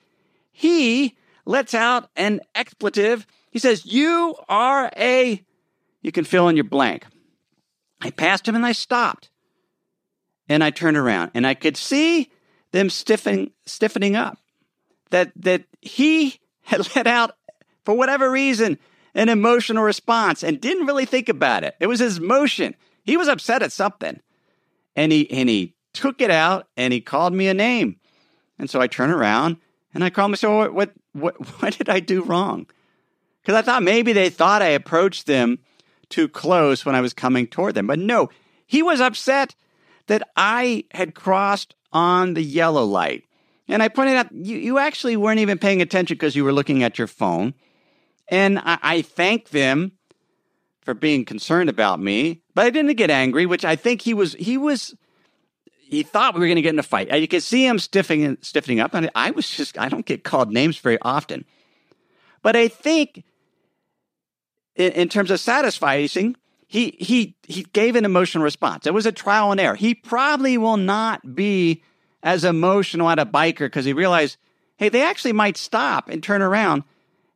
he 0.57 1.17
lets 1.45 1.73
out 1.73 2.09
an 2.15 2.39
expletive. 2.55 3.27
He 3.51 3.59
says, 3.59 3.85
You 3.85 4.35
are 4.47 4.89
a, 4.95 5.43
you 6.01 6.11
can 6.13 6.23
fill 6.23 6.47
in 6.47 6.55
your 6.55 6.63
blank. 6.63 7.05
I 7.99 8.09
passed 8.09 8.47
him 8.47 8.55
and 8.55 8.65
I 8.65 8.71
stopped. 8.71 9.29
And 10.47 10.63
I 10.63 10.69
turned 10.69 10.95
around 10.95 11.31
and 11.33 11.45
I 11.45 11.55
could 11.55 11.75
see 11.75 12.31
them 12.71 12.89
stiffening, 12.89 13.51
stiffening 13.65 14.15
up. 14.15 14.37
That, 15.09 15.33
that 15.35 15.65
he 15.81 16.39
had 16.61 16.95
let 16.95 17.05
out, 17.05 17.31
for 17.83 17.93
whatever 17.93 18.31
reason, 18.31 18.79
an 19.13 19.27
emotional 19.27 19.83
response 19.83 20.41
and 20.41 20.61
didn't 20.61 20.87
really 20.87 21.05
think 21.05 21.27
about 21.27 21.65
it. 21.65 21.75
It 21.81 21.87
was 21.87 21.99
his 21.99 22.21
motion. 22.21 22.75
He 23.03 23.17
was 23.17 23.27
upset 23.27 23.61
at 23.61 23.73
something. 23.73 24.21
And 24.95 25.11
he 25.11 25.29
and 25.29 25.49
he 25.49 25.75
took 25.91 26.21
it 26.21 26.31
out 26.31 26.69
and 26.77 26.93
he 26.93 27.01
called 27.01 27.33
me 27.33 27.49
a 27.49 27.53
name. 27.53 27.97
And 28.57 28.69
so 28.69 28.79
I 28.79 28.87
turn 28.87 29.11
around 29.11 29.57
and 29.95 30.03
I 30.03 30.09
called 30.09 30.31
myself, 30.31 30.71
what, 30.73 30.91
what, 31.13 31.35
what, 31.61 31.77
did 31.77 31.89
I 31.89 31.99
do 32.01 32.21
wrong? 32.21 32.67
Because 33.41 33.55
I 33.55 33.61
thought 33.63 33.81
maybe 33.81 34.13
they 34.13 34.29
thought 34.29 34.61
I 34.61 34.67
approached 34.67 35.25
them 35.25 35.59
too 36.09 36.27
close 36.27 36.85
when 36.85 36.93
I 36.93 37.01
was 37.01 37.13
coming 37.13 37.47
toward 37.47 37.73
them. 37.73 37.87
But 37.87 37.99
no, 37.99 38.29
he 38.67 38.83
was 38.83 38.99
upset 38.99 39.55
that 40.07 40.27
I 40.35 40.83
had 40.91 41.15
crossed 41.15 41.73
on 41.91 42.33
the 42.33 42.43
yellow 42.43 42.83
light. 42.83 43.23
And 43.67 43.81
I 43.81 43.87
pointed 43.87 44.17
out, 44.17 44.31
you, 44.31 44.57
you 44.57 44.77
actually 44.77 45.17
weren't 45.17 45.39
even 45.39 45.57
paying 45.57 45.81
attention 45.81 46.15
because 46.15 46.35
you 46.35 46.43
were 46.43 46.53
looking 46.53 46.83
at 46.83 46.99
your 46.99 47.07
phone. 47.07 47.55
And 48.27 48.59
I, 48.59 48.77
I 48.81 49.01
thanked 49.01 49.51
them 49.51 49.93
for 50.81 50.93
being 50.93 51.25
concerned 51.25 51.69
about 51.69 51.99
me, 51.99 52.41
but 52.53 52.65
I 52.65 52.69
didn't 52.69 52.95
get 52.95 53.09
angry, 53.09 53.47
which 53.47 53.65
I 53.65 53.75
think 53.75 54.01
he 54.01 54.13
was, 54.13 54.33
he 54.33 54.57
was, 54.57 54.93
he 55.95 56.03
thought 56.03 56.33
we 56.33 56.41
were 56.41 56.47
going 56.47 56.57
to 56.57 56.61
get 56.61 56.73
in 56.73 56.79
a 56.79 56.83
fight. 56.83 57.11
You 57.11 57.27
could 57.27 57.43
see 57.43 57.65
him 57.65 57.79
stiffening, 57.79 58.37
stiffening 58.41 58.79
up. 58.79 58.93
And 58.93 59.09
I 59.15 59.31
was 59.31 59.49
just, 59.49 59.77
I 59.77 59.89
don't 59.89 60.05
get 60.05 60.23
called 60.23 60.51
names 60.51 60.77
very 60.77 60.97
often. 61.01 61.45
But 62.41 62.55
I 62.55 62.67
think 62.67 63.23
in, 64.75 64.91
in 64.91 65.09
terms 65.09 65.31
of 65.31 65.39
satisficing, 65.39 66.35
he, 66.67 66.95
he, 66.99 67.35
he 67.43 67.63
gave 67.73 67.95
an 67.95 68.05
emotional 68.05 68.43
response. 68.43 68.85
It 68.85 68.93
was 68.93 69.05
a 69.05 69.11
trial 69.11 69.51
and 69.51 69.59
error. 69.59 69.75
He 69.75 69.95
probably 69.95 70.57
will 70.57 70.77
not 70.77 71.35
be 71.35 71.83
as 72.21 72.43
emotional 72.43 73.09
at 73.09 73.19
a 73.19 73.25
biker 73.25 73.59
because 73.59 73.85
he 73.85 73.93
realized, 73.93 74.37
hey, 74.77 74.89
they 74.89 75.03
actually 75.03 75.33
might 75.33 75.57
stop 75.57 76.09
and 76.09 76.21
turn 76.21 76.41
around 76.41 76.83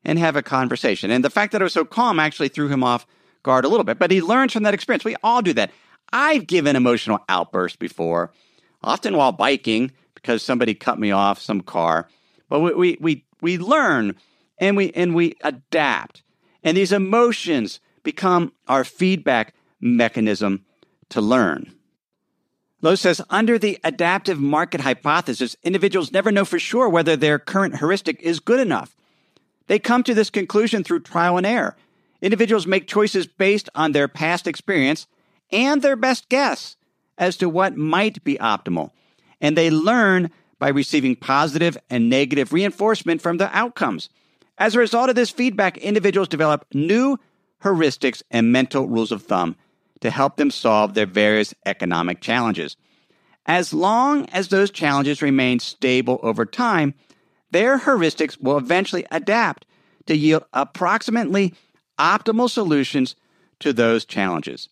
and 0.04 0.20
have 0.20 0.36
a 0.36 0.42
conversation. 0.42 1.12
And 1.12 1.24
the 1.24 1.30
fact 1.30 1.52
that 1.52 1.62
I 1.62 1.64
was 1.64 1.74
so 1.74 1.86
calm 1.86 2.20
actually 2.20 2.50
threw 2.50 2.68
him 2.68 2.84
off 2.84 3.06
guard 3.44 3.66
a 3.66 3.70
little 3.70 3.84
bit. 3.84 4.00
But 4.00 4.12
he 4.12 4.22
learns 4.22 4.54
from 4.54 4.64
that 4.64 4.74
experience. 4.74 5.06
We 5.06 5.16
all 5.24 5.42
do 5.42 5.54
that. 5.54 5.72
I've 6.12 6.48
given 6.48 6.76
emotional 6.76 7.20
outbursts 7.30 7.78
before, 7.78 8.32
often 8.82 9.16
while 9.16 9.32
biking 9.32 9.92
because 10.16 10.44
somebody 10.44 10.74
cut 10.74 11.00
me 11.00 11.12
off 11.12 11.40
some 11.40 11.62
car. 11.62 12.08
But 12.50 12.60
we 12.60 12.74
we 12.74 12.98
we, 13.00 13.26
we 13.42 13.58
learn 13.58 14.16
and 14.58 14.76
we 14.76 14.92
and 14.92 15.16
we 15.16 15.36
adapt. 15.42 16.24
And 16.64 16.76
these 16.76 16.92
emotions 16.92 17.80
become 18.04 18.54
our 18.68 18.84
feedback 18.84 19.54
mechanism 19.80 20.66
to 21.10 21.22
learn. 21.22 21.74
Lo 22.82 22.96
says 22.96 23.22
under 23.30 23.58
the 23.58 23.78
adaptive 23.84 24.40
market 24.40 24.82
hypothesis, 24.82 25.56
individuals 25.64 26.12
never 26.12 26.32
know 26.32 26.46
for 26.46 26.60
sure 26.60 26.88
whether 26.88 27.16
their 27.16 27.38
current 27.38 27.78
heuristic 27.78 28.22
is 28.22 28.40
good 28.40 28.60
enough. 28.60 28.96
They 29.68 29.80
come 29.80 30.04
to 30.04 30.14
this 30.14 30.30
conclusion 30.30 30.84
through 30.84 31.02
trial 31.02 31.38
and 31.38 31.46
error. 31.46 31.76
Individuals 32.22 32.68
make 32.68 32.88
choices 32.88 33.28
based 33.28 33.70
on 33.76 33.92
their 33.92 34.08
past 34.08 34.48
experience 34.48 35.08
and 35.52 35.82
their 35.82 35.96
best 35.96 36.30
guess 36.30 36.76
as 37.20 37.38
to 37.38 37.50
what 37.50 37.78
might 37.78 38.24
be 38.24 38.36
optimal. 38.38 38.90
And 39.40 39.56
they 39.56 39.70
learn 39.70 40.32
by 40.58 40.70
receiving 40.70 41.16
positive 41.16 41.78
and 41.90 42.10
negative 42.10 42.52
reinforcement 42.52 43.22
from 43.22 43.38
the 43.38 43.56
outcomes. 43.56 44.10
As 44.58 44.76
a 44.76 44.80
result 44.80 45.10
of 45.10 45.16
this 45.16 45.30
feedback, 45.30 45.78
individuals 45.78 46.28
develop 46.28 46.66
new 46.74 47.18
heuristics 47.64 48.24
and 48.32 48.52
mental 48.52 48.88
rules 48.88 49.12
of 49.12 49.24
thumb 49.24 49.56
to 50.02 50.10
help 50.10 50.38
them 50.38 50.52
solve 50.52 50.94
their 50.94 51.06
various 51.06 51.54
economic 51.66 52.22
challenges. 52.22 52.76
As 53.46 53.74
long 53.74 54.26
as 54.30 54.48
those 54.48 54.72
challenges 54.72 55.22
remain 55.22 55.60
stable 55.60 56.20
over 56.24 56.46
time, 56.46 56.94
their 57.52 57.80
heuristics 57.80 58.42
will 58.42 58.58
eventually 58.58 59.06
adapt 59.12 59.66
to 60.06 60.16
yield 60.16 60.44
approximately 60.54 61.54
optimal 61.98 62.50
solutions 62.50 63.16
to 63.60 63.74
those 63.74 64.06
challenges. 64.06 64.70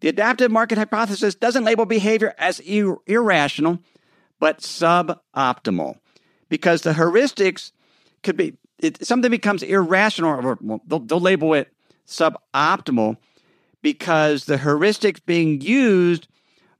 The 0.00 0.08
adaptive 0.08 0.50
market 0.50 0.78
hypothesis 0.78 1.34
doesn't 1.34 1.64
label 1.64 1.86
behavior 1.86 2.34
as 2.38 2.60
ir- 2.60 2.96
irrational, 3.06 3.78
but 4.38 4.60
suboptimal, 4.60 5.98
because 6.48 6.82
the 6.82 6.92
heuristics 6.92 7.72
could 8.22 8.36
be 8.36 8.56
it, 8.78 9.04
something 9.04 9.30
becomes 9.30 9.62
irrational, 9.62 10.30
or 10.30 10.58
they'll, 10.86 11.00
they'll 11.00 11.20
label 11.20 11.54
it 11.54 11.72
suboptimal 12.06 13.16
because 13.82 14.46
the 14.46 14.56
heuristics 14.56 15.20
being 15.24 15.60
used 15.60 16.28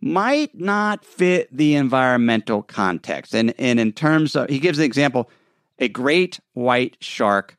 might 0.01 0.59
not 0.59 1.05
fit 1.05 1.55
the 1.55 1.75
environmental 1.75 2.63
context. 2.63 3.35
And, 3.35 3.55
and 3.59 3.79
in 3.79 3.93
terms 3.93 4.35
of, 4.35 4.49
he 4.49 4.59
gives 4.59 4.79
an 4.79 4.85
example 4.85 5.31
a 5.79 5.89
great 5.89 6.41
white 6.55 6.97
shark 7.01 7.57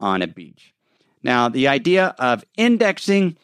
on 0.00 0.20
a 0.20 0.26
beach. 0.26 0.74
Now, 1.22 1.48
the 1.48 1.68
idea 1.68 2.14
of 2.18 2.44
indexing 2.56 3.36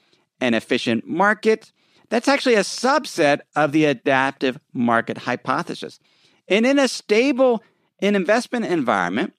an 0.42 0.54
efficient 0.54 1.06
market, 1.06 1.72
that's 2.08 2.28
actually 2.28 2.56
a 2.56 2.60
subset 2.60 3.40
of 3.56 3.72
the 3.72 3.84
adaptive 3.84 4.58
market 4.72 5.18
hypothesis. 5.18 6.00
And 6.48 6.66
in 6.66 6.78
a 6.78 6.88
stable 6.88 7.62
investment 8.00 8.66
environment, 8.66 9.34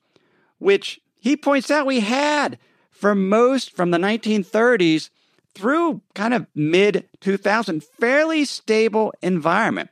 which 0.58 1.02
he 1.20 1.36
points 1.36 1.70
out 1.70 1.86
we 1.86 2.00
had 2.00 2.58
for 2.90 3.14
most 3.14 3.76
from 3.76 3.92
the 3.92 3.98
1930s 3.98 5.10
through 5.54 6.02
kind 6.16 6.34
of 6.34 6.48
mid 6.56 7.08
2000, 7.20 7.84
fairly 7.84 8.46
stable 8.46 9.14
environment 9.22 9.90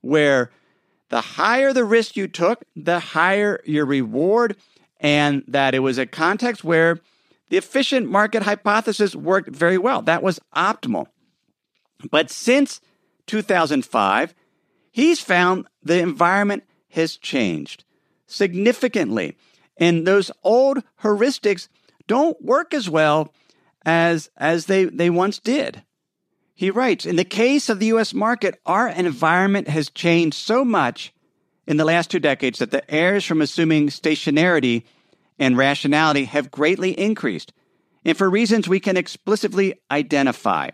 where 0.00 0.50
the 1.08 1.20
higher 1.20 1.72
the 1.72 1.84
risk 1.84 2.16
you 2.16 2.28
took, 2.28 2.64
the 2.76 3.00
higher 3.00 3.60
your 3.64 3.84
reward, 3.84 4.56
and 5.00 5.42
that 5.48 5.74
it 5.74 5.80
was 5.80 5.98
a 5.98 6.06
context 6.06 6.62
where 6.64 7.00
the 7.52 7.58
efficient 7.58 8.08
market 8.08 8.44
hypothesis 8.44 9.14
worked 9.14 9.54
very 9.54 9.76
well. 9.76 10.00
That 10.00 10.22
was 10.22 10.40
optimal. 10.56 11.08
But 12.10 12.30
since 12.30 12.80
2005, 13.26 14.34
he's 14.90 15.20
found 15.20 15.66
the 15.82 15.98
environment 15.98 16.64
has 16.92 17.18
changed 17.18 17.84
significantly. 18.26 19.36
And 19.76 20.06
those 20.06 20.30
old 20.42 20.82
heuristics 21.02 21.68
don't 22.06 22.42
work 22.42 22.72
as 22.72 22.88
well 22.88 23.34
as, 23.84 24.30
as 24.38 24.64
they, 24.64 24.86
they 24.86 25.10
once 25.10 25.38
did. 25.38 25.82
He 26.54 26.70
writes 26.70 27.04
In 27.04 27.16
the 27.16 27.22
case 27.22 27.68
of 27.68 27.80
the 27.80 27.92
US 27.92 28.14
market, 28.14 28.62
our 28.64 28.88
environment 28.88 29.68
has 29.68 29.90
changed 29.90 30.38
so 30.38 30.64
much 30.64 31.12
in 31.66 31.76
the 31.76 31.84
last 31.84 32.10
two 32.10 32.18
decades 32.18 32.60
that 32.60 32.70
the 32.70 32.90
errors 32.90 33.26
from 33.26 33.42
assuming 33.42 33.88
stationarity 33.88 34.84
and 35.38 35.56
rationality 35.56 36.24
have 36.24 36.50
greatly 36.50 36.98
increased, 36.98 37.52
and 38.04 38.16
for 38.16 38.28
reasons 38.28 38.68
we 38.68 38.80
can 38.80 38.96
explicitly 38.96 39.74
identify. 39.90 40.70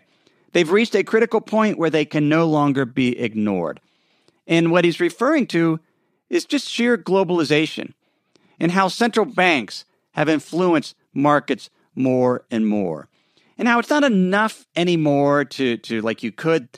They've 0.51 0.71
reached 0.71 0.95
a 0.95 1.03
critical 1.03 1.41
point 1.41 1.77
where 1.77 1.89
they 1.89 2.05
can 2.05 2.27
no 2.27 2.47
longer 2.47 2.85
be 2.85 3.19
ignored. 3.19 3.79
And 4.47 4.71
what 4.71 4.83
he's 4.83 4.99
referring 4.99 5.47
to 5.47 5.79
is 6.29 6.45
just 6.45 6.67
sheer 6.67 6.97
globalization 6.97 7.93
and 8.59 8.71
how 8.71 8.87
central 8.87 9.25
banks 9.25 9.85
have 10.11 10.27
influenced 10.27 10.95
markets 11.13 11.69
more 11.95 12.45
and 12.49 12.67
more. 12.67 13.07
And 13.57 13.67
how 13.67 13.79
it's 13.79 13.89
not 13.89 14.03
enough 14.03 14.65
anymore 14.75 15.45
to, 15.45 15.77
to 15.77 16.01
like 16.01 16.23
you 16.23 16.31
could 16.31 16.69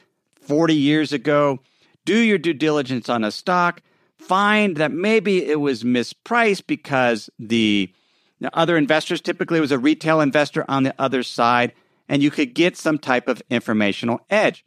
40 0.42 0.74
years 0.74 1.14
ago, 1.14 1.60
do 2.06 2.18
your 2.18 2.38
due 2.38 2.54
diligence 2.54 3.08
on 3.08 3.24
a 3.24 3.32
stock, 3.32 3.82
find 4.22 4.78
that 4.78 4.92
maybe 4.92 5.46
it 5.46 5.60
was 5.60 5.84
mispriced 5.84 6.68
because 6.68 7.30
the, 7.40 7.92
the 8.40 8.56
other 8.58 8.78
investors, 8.78 9.22
typically 9.22 9.60
was 9.60 9.72
a 9.72 9.80
retail 9.80 10.22
investor 10.22 10.64
on 10.68 10.84
the 10.84 10.96
other 10.98 11.24
side, 11.24 11.74
and 12.08 12.22
you 12.22 12.32
could 12.32 12.54
get 12.54 12.78
some 12.78 12.98
type 12.98 13.28
of 13.28 13.42
informational 13.50 14.22
edge. 14.30 14.64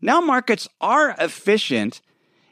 Now 0.00 0.20
markets 0.20 0.68
are 0.80 1.14
efficient 1.18 2.00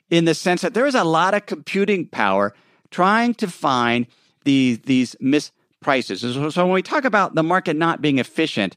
in 0.09 0.25
the 0.25 0.35
sense 0.35 0.63
that 0.63 0.75
there 0.75 0.87
is 0.87 0.95
a 0.95 1.05
lot 1.05 1.35
of 1.35 1.47
computing 1.47 2.07
power 2.07 2.55
trying 2.91 3.35
to 3.35 3.49
find 3.49 4.07
these, 4.45 4.81
these 4.81 5.15
misprices. 5.17 6.19
So, 6.21 6.51
so 6.51 6.65
when 6.65 6.75
we 6.75 6.83
talk 6.83 7.05
about 7.05 7.35
the 7.35 7.43
market 7.43 7.77
not 7.77 8.03
being 8.03 8.19
efficient, 8.19 8.77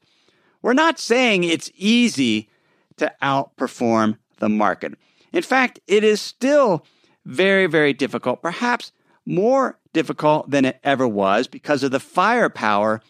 we're 0.61 0.73
not 0.73 0.99
saying 0.99 1.43
it's 1.43 1.71
easy 1.75 2.49
to 2.97 3.11
outperform 3.21 4.17
the 4.39 4.49
market. 4.49 4.93
In 5.31 5.41
fact, 5.41 5.79
it 5.87 6.03
is 6.03 6.21
still 6.21 6.85
very, 7.25 7.67
very 7.67 7.93
difficult, 7.93 8.41
perhaps 8.41 8.91
more 9.25 9.79
difficult 9.93 10.49
than 10.49 10.65
it 10.65 10.79
ever 10.83 11.07
was 11.07 11.47
because 11.47 11.83
of 11.83 11.91
the 11.91 11.99
firepower 11.99 13.01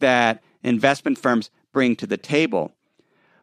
that 0.00 0.42
investment 0.62 1.18
firms 1.18 1.50
bring 1.72 1.96
to 1.96 2.06
the 2.06 2.16
table. 2.16 2.72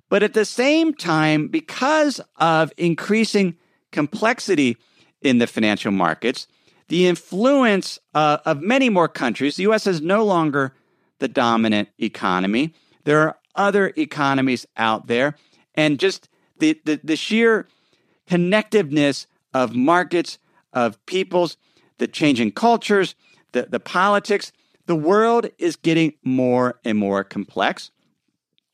But 0.10 0.24
at 0.24 0.34
the 0.34 0.46
same 0.46 0.94
time, 0.94 1.48
because 1.48 2.20
of 2.38 2.74
increasing 2.78 3.56
complexity 3.92 4.78
in 5.22 5.38
the 5.38 5.48
financial 5.48 5.92
markets, 5.92 6.48
the 6.90 7.08
influence 7.08 7.98
uh, 8.14 8.40
of 8.46 8.62
many 8.62 8.90
more 8.90 9.08
countries, 9.08 9.56
the 9.56 9.64
US 9.64 9.88
is 9.88 10.02
no 10.02 10.26
longer 10.26 10.74
the 11.20 11.30
dominant 11.30 11.90
economy. 12.00 12.74
There 13.06 13.22
are 13.22 13.38
other 13.56 13.94
economies 13.96 14.66
out 14.76 15.08
there, 15.08 15.38
and 15.76 16.00
just 16.00 16.28
the, 16.60 16.80
the, 16.84 17.00
the 17.04 17.16
sheer 17.16 17.68
connectiveness 18.30 19.28
of 19.54 19.76
markets, 19.76 20.38
of 20.74 21.04
peoples, 21.06 21.58
the 21.98 22.08
changing 22.08 22.52
cultures, 22.52 23.16
the, 23.52 23.64
the 23.64 23.80
politics, 23.80 24.52
the 24.86 24.96
world 24.96 25.48
is 25.58 25.76
getting 25.76 26.14
more 26.24 26.80
and 26.84 26.98
more 26.98 27.24
complex 27.24 27.92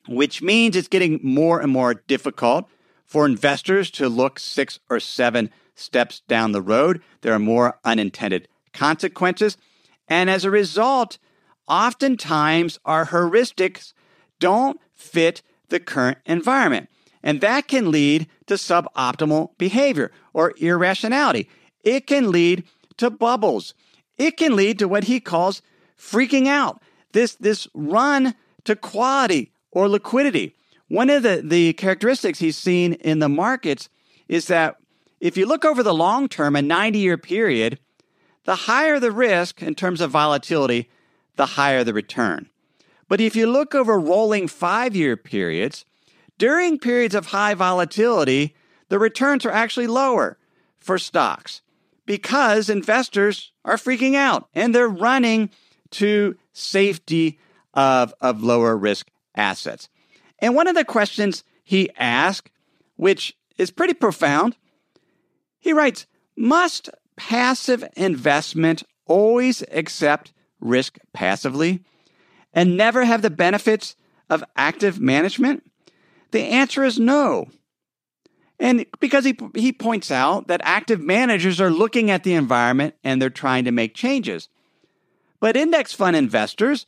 which 0.08 0.42
means 0.42 0.76
it's 0.76 0.88
getting 0.88 1.20
more 1.22 1.60
and 1.60 1.72
more 1.72 1.94
difficult 1.94 2.68
for 3.06 3.26
investors 3.26 3.92
to 3.92 4.10
look 4.10 4.40
six 4.40 4.80
or 4.90 5.00
seven 5.00 5.50
steps 5.76 6.22
down 6.28 6.52
the 6.52 6.62
road. 6.62 7.02
There 7.22 7.34
are 7.34 7.40
more 7.40 7.80
unintended 7.84 8.48
consequences. 8.74 9.58
And 10.08 10.30
as 10.30 10.46
a 10.46 10.52
result, 10.52 11.18
oftentimes 11.68 12.80
our 12.86 13.08
heuristics 13.08 13.94
don't 14.40 14.80
fit 14.96 15.42
the 15.70 15.80
current 15.80 16.18
environment. 16.26 16.90
And 17.28 17.42
that 17.42 17.68
can 17.68 17.92
lead 17.92 18.26
to 18.46 18.54
suboptimal 18.54 19.50
behavior 19.58 20.14
or 20.32 20.54
irrationality. 20.62 21.50
It 21.84 22.08
can 22.08 22.32
lead 22.32 22.64
to 22.96 23.10
bubbles. 23.10 23.74
It 24.18 24.38
can 24.38 24.56
lead 24.56 24.80
to 24.80 24.88
what 24.88 25.04
he 25.04 25.20
calls 25.20 25.62
freaking 26.00 26.48
out. 26.48 26.82
This, 27.12 27.36
this 27.36 27.68
run 27.74 28.34
to 28.64 28.78
quality 28.78 29.52
or 29.72 29.90
liquidity. 29.90 30.56
One 30.88 31.10
of 31.10 31.24
the, 31.24 31.42
the 31.44 31.74
characteristics 31.74 32.40
he's 32.40 32.56
seen 32.56 32.94
in 32.94 33.20
the 33.20 33.28
markets 33.28 33.90
is 34.30 34.48
that 34.48 34.78
if 35.20 35.36
you 35.36 35.46
look 35.46 35.66
over 35.66 35.84
the 35.84 35.94
long 35.94 36.30
term, 36.30 36.56
a 36.56 36.62
90 36.62 36.98
year 36.98 37.18
period, 37.18 37.78
the 38.46 38.56
higher 38.56 39.02
the 39.02 39.12
risk 39.12 39.62
in 39.62 39.76
terms 39.76 40.00
of 40.00 40.12
volatility, 40.12 40.90
the 41.36 41.46
higher 41.46 41.84
the 41.84 41.94
return. 41.94 42.48
But 43.10 43.20
if 43.20 43.36
you 43.36 43.48
look 43.48 43.76
over 43.76 44.00
rolling 44.00 44.48
five 44.48 44.96
year 44.96 45.18
periods, 45.18 45.84
during 46.38 46.80
periods 46.80 47.16
of 47.16 47.28
high 47.28 47.54
volatility, 47.54 48.56
the 48.90 49.00
returns 49.00 49.46
are 49.46 49.52
actually 49.52 49.88
lower 49.88 50.38
for 50.80 50.98
stocks 50.98 51.62
because 52.06 52.70
investors 52.70 53.52
are 53.66 53.76
freaking 53.76 54.16
out 54.16 54.48
and 54.54 54.74
they're 54.74 54.88
running 54.88 55.50
to 55.92 56.36
safety 56.54 57.40
of, 57.74 58.14
of 58.22 58.42
lower 58.42 58.76
risk 58.76 59.10
assets. 59.36 59.90
And 60.40 60.56
one 60.56 60.68
of 60.68 60.76
the 60.76 60.86
questions 60.86 61.44
he 61.64 61.90
asked, 61.98 62.50
which 62.96 63.36
is 63.58 63.72
pretty 63.72 63.94
profound, 63.94 64.56
he 65.60 65.74
writes 65.74 66.06
Must 66.36 66.90
passive 67.16 67.84
investment 67.96 68.84
always 69.06 69.64
accept 69.72 70.34
risk 70.60 70.98
passively 71.14 71.84
and 72.54 72.78
never 72.78 73.04
have 73.06 73.22
the 73.22 73.30
benefits 73.30 73.96
of 74.30 74.44
active 74.56 75.00
management? 75.00 75.67
The 76.32 76.42
answer 76.42 76.84
is 76.84 77.00
no. 77.00 77.48
And 78.60 78.86
because 79.00 79.24
he, 79.24 79.38
he 79.56 79.72
points 79.72 80.10
out 80.12 80.48
that 80.48 80.62
active 80.64 81.00
managers 81.00 81.62
are 81.62 81.70
looking 81.70 82.10
at 82.10 82.24
the 82.24 82.34
environment 82.34 82.96
and 83.04 83.22
they're 83.22 83.30
trying 83.30 83.66
to 83.66 83.72
make 83.72 83.94
changes. 83.94 84.50
But 85.40 85.56
index 85.56 85.94
fund 85.94 86.16
investors 86.16 86.88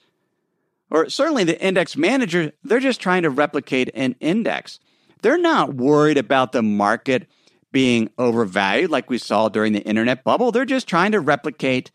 or 0.90 1.10
certainly 1.10 1.44
the 1.44 1.62
index 1.62 1.96
manager, 1.96 2.52
they're 2.64 2.80
just 2.80 3.00
trying 3.00 3.24
to 3.24 3.30
replicate 3.30 3.92
an 3.94 4.16
index. 4.20 4.80
They're 5.22 5.38
not 5.38 5.76
worried 5.76 6.18
about 6.18 6.52
the 6.52 6.64
market 6.64 7.28
being 7.72 8.10
overvalued 8.18 8.90
like 8.90 9.10
we 9.10 9.20
saw 9.20 9.50
during 9.50 9.74
the 9.74 9.84
internet 9.84 10.24
bubble. 10.24 10.52
They're 10.52 10.66
just 10.66 10.88
trying 10.88 11.12
to 11.12 11.20
replicate 11.20 11.92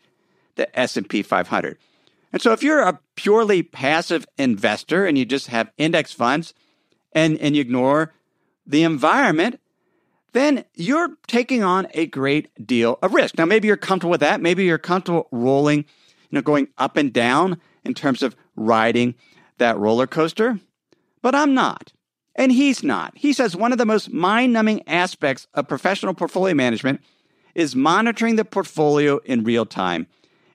the 0.55 0.79
S&P 0.79 1.21
500. 1.21 1.77
And 2.31 2.41
so 2.41 2.53
if 2.53 2.63
you're 2.63 2.81
a 2.81 2.99
purely 3.15 3.63
passive 3.63 4.25
investor 4.37 5.05
and 5.05 5.17
you 5.17 5.25
just 5.25 5.47
have 5.47 5.71
index 5.77 6.13
funds 6.13 6.53
and, 7.15 7.39
and 7.39 7.55
you 7.55 7.61
ignore 7.61 8.13
the 8.67 8.83
environment, 8.83 9.59
then 10.33 10.65
you're 10.75 11.15
taking 11.27 11.63
on 11.63 11.87
a 11.93 12.05
great 12.05 12.49
deal 12.67 12.99
of 13.01 13.13
risk. 13.13 13.37
Now, 13.37 13.45
maybe 13.45 13.67
you're 13.67 13.77
comfortable 13.77 14.11
with 14.11 14.19
that. 14.19 14.41
Maybe 14.41 14.65
you're 14.65 14.77
comfortable 14.77 15.27
rolling, 15.31 15.79
you 15.79 15.85
know, 16.31 16.41
going 16.41 16.67
up 16.77 16.97
and 16.97 17.13
down 17.13 17.59
in 17.85 17.93
terms 17.93 18.21
of 18.21 18.35
riding 18.55 19.15
that 19.57 19.77
roller 19.77 20.07
coaster, 20.07 20.59
but 21.21 21.33
I'm 21.33 21.53
not. 21.53 21.93
And 22.35 22.51
he's 22.51 22.83
not. 22.83 23.17
He 23.17 23.31
says 23.31 23.55
one 23.55 23.71
of 23.71 23.77
the 23.77 23.85
most 23.85 24.11
mind 24.11 24.51
numbing 24.51 24.85
aspects 24.87 25.47
of 25.53 25.69
professional 25.69 26.13
portfolio 26.13 26.53
management 26.53 26.99
is 27.53 27.77
monitoring 27.77 28.35
the 28.35 28.43
portfolio 28.43 29.19
in 29.23 29.45
real 29.45 29.65
time 29.65 30.07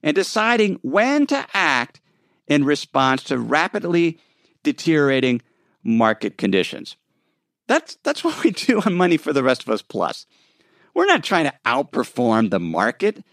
and 0.02 0.14
deciding 0.14 0.78
when 0.82 1.26
to 1.28 1.46
act 1.54 2.02
in 2.46 2.64
response 2.64 3.22
to 3.24 3.38
rapidly 3.38 4.18
deteriorating 4.62 5.40
market 5.82 6.38
conditions. 6.38 6.96
That's, 7.66 7.96
that's 8.02 8.24
what 8.24 8.42
we 8.42 8.50
do 8.50 8.80
on 8.80 8.94
Money 8.94 9.16
for 9.16 9.32
the 9.32 9.42
Rest 9.42 9.62
of 9.62 9.68
Us 9.68 9.82
Plus. 9.82 10.26
We're 10.94 11.06
not 11.06 11.22
trying 11.22 11.44
to 11.44 11.54
outperform 11.64 12.50
the 12.50 12.60
market. 12.60 13.24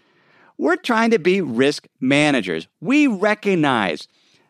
We're 0.57 0.75
trying 0.75 1.11
to 1.11 1.19
be 1.19 1.41
risk 1.41 1.87
managers. 1.99 2.67
We 2.79 3.07
recognize 3.07 4.07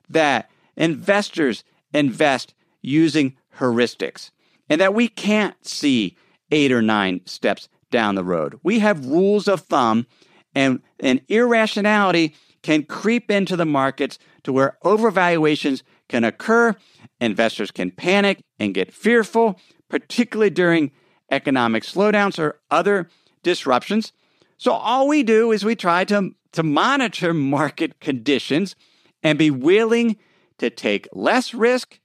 that 0.10 0.50
investors 0.76 1.64
invest 1.94 2.54
using 2.82 3.36
heuristics 3.60 4.32
and 4.70 4.80
that 4.82 4.94
we 4.94 5.08
can't 5.08 5.56
see 5.66 6.18
eight 6.52 6.72
or 6.72 6.82
nine 6.82 7.22
steps 7.26 7.70
down 7.92 8.16
the 8.16 8.24
road. 8.24 8.60
We 8.64 8.80
have 8.80 9.06
rules 9.06 9.48
of 9.48 9.62
thumb, 9.62 10.08
and, 10.54 10.82
and 11.00 11.22
irrationality 11.28 12.36
can 12.64 12.84
creep 12.84 13.32
into 13.32 13.56
the 13.56 13.66
markets 13.66 14.20
to 14.44 14.52
where 14.54 14.78
overvaluations 14.84 15.84
can 16.10 16.24
occur. 16.24 16.76
Investors 17.20 17.72
can 17.72 17.92
panic 17.92 18.42
and 18.60 18.74
get 18.74 18.94
fearful, 18.94 19.60
particularly 19.90 20.50
during 20.50 20.92
economic 21.32 21.84
slowdowns 21.84 22.40
or 22.40 22.60
other 22.70 23.10
disruptions. 23.44 24.14
So 24.58 24.72
all 24.72 25.08
we 25.08 25.24
do 25.24 25.52
is 25.52 25.66
we 25.66 25.76
try 25.76 26.04
to, 26.06 26.32
to 26.54 26.64
monitor 26.64 27.34
market 27.34 28.00
conditions 28.00 28.76
and 29.24 29.38
be 29.38 29.52
willing 29.52 30.18
to 30.58 30.70
take 30.70 31.08
less 31.14 31.54
risk 31.54 32.00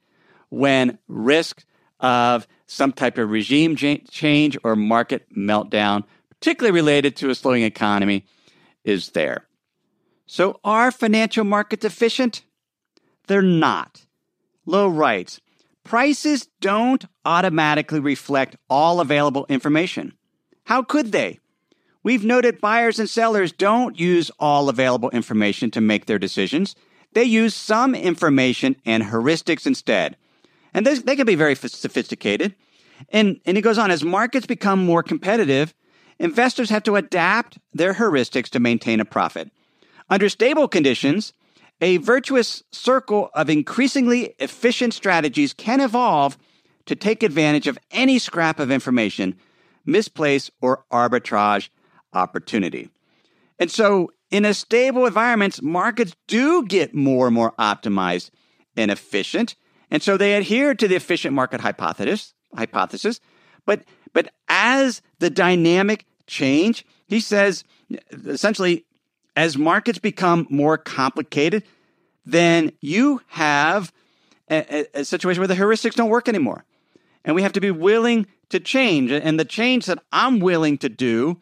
when 0.49 0.99
risk 1.07 1.63
of 1.99 2.47
some 2.67 2.91
type 2.91 3.17
of 3.17 3.29
regime 3.29 3.75
change 3.75 4.57
or 4.63 4.75
market 4.75 5.25
meltdown, 5.35 6.03
particularly 6.29 6.73
related 6.73 7.15
to 7.15 7.29
a 7.29 7.35
slowing 7.35 7.63
economy, 7.63 8.25
is 8.83 9.11
there. 9.11 9.47
So, 10.25 10.59
are 10.63 10.91
financial 10.91 11.43
markets 11.43 11.85
efficient? 11.85 12.43
They're 13.27 13.41
not. 13.41 14.05
Lo 14.65 14.87
writes 14.87 15.39
prices 15.83 16.47
don't 16.61 17.05
automatically 17.25 17.99
reflect 17.99 18.55
all 18.69 18.99
available 19.01 19.45
information. 19.49 20.13
How 20.65 20.81
could 20.81 21.11
they? 21.11 21.39
We've 22.03 22.23
noted 22.23 22.61
buyers 22.61 22.99
and 22.99 23.09
sellers 23.09 23.51
don't 23.51 23.99
use 23.99 24.31
all 24.39 24.69
available 24.69 25.09
information 25.09 25.71
to 25.71 25.81
make 25.81 26.05
their 26.05 26.19
decisions. 26.19 26.75
They 27.13 27.23
use 27.23 27.55
some 27.55 27.95
information 27.95 28.75
and 28.85 29.03
heuristics 29.03 29.65
instead. 29.65 30.17
And 30.73 30.85
this, 30.85 31.01
they 31.01 31.15
can 31.15 31.25
be 31.25 31.35
very 31.35 31.55
sophisticated. 31.55 32.55
And, 33.09 33.39
and 33.45 33.57
he 33.57 33.61
goes 33.61 33.77
on 33.77 33.91
as 33.91 34.03
markets 34.03 34.45
become 34.45 34.85
more 34.85 35.03
competitive, 35.03 35.73
investors 36.19 36.69
have 36.69 36.83
to 36.83 36.95
adapt 36.95 37.57
their 37.73 37.93
heuristics 37.93 38.49
to 38.49 38.59
maintain 38.59 38.99
a 38.99 39.05
profit. 39.05 39.51
Under 40.09 40.29
stable 40.29 40.67
conditions, 40.67 41.33
a 41.83 41.97
virtuous 41.97 42.63
circle 42.71 43.29
of 43.33 43.49
increasingly 43.49 44.33
efficient 44.39 44.93
strategies 44.93 45.51
can 45.51 45.81
evolve 45.81 46.37
to 46.85 46.95
take 46.95 47.21
advantage 47.21 47.67
of 47.67 47.77
any 47.91 48.17
scrap 48.17 48.57
of 48.57 48.71
information, 48.71 49.35
misplace, 49.85 50.49
or 50.61 50.85
arbitrage 50.93 51.67
opportunity. 52.13 52.89
And 53.59 53.69
so, 53.69 54.11
in 54.31 54.45
a 54.45 54.53
stable 54.53 55.05
environment, 55.05 55.61
markets 55.61 56.15
do 56.25 56.65
get 56.65 56.95
more 56.95 57.27
and 57.27 57.35
more 57.35 57.51
optimized 57.59 58.29
and 58.77 58.89
efficient. 58.89 59.57
And 59.91 60.01
so 60.01 60.15
they 60.15 60.35
adhere 60.35 60.73
to 60.73 60.87
the 60.87 60.95
efficient 60.95 61.35
market 61.35 61.59
hypothesis, 61.59 62.33
hypothesis. 62.55 63.19
But, 63.65 63.83
but 64.13 64.33
as 64.47 65.01
the 65.19 65.29
dynamic 65.29 66.05
change, 66.27 66.85
he 67.07 67.19
says 67.19 67.65
essentially 68.25 68.85
as 69.35 69.57
markets 69.57 69.99
become 69.99 70.47
more 70.49 70.77
complicated, 70.77 71.63
then 72.25 72.71
you 72.79 73.21
have 73.27 73.91
a, 74.49 74.85
a, 74.93 75.05
situation 75.05 75.41
where 75.41 75.47
the 75.47 75.55
heuristics 75.55 75.95
don't 75.95 76.09
work 76.09 76.29
anymore. 76.29 76.63
And 77.25 77.35
we 77.35 77.41
have 77.41 77.53
to 77.53 77.61
be 77.61 77.71
willing 77.71 78.27
to 78.49 78.59
change. 78.59 79.11
And 79.11 79.39
the 79.39 79.45
change 79.45 79.85
that 79.85 79.99
I'm 80.11 80.39
willing 80.39 80.77
to 80.79 80.89
do 80.89 81.39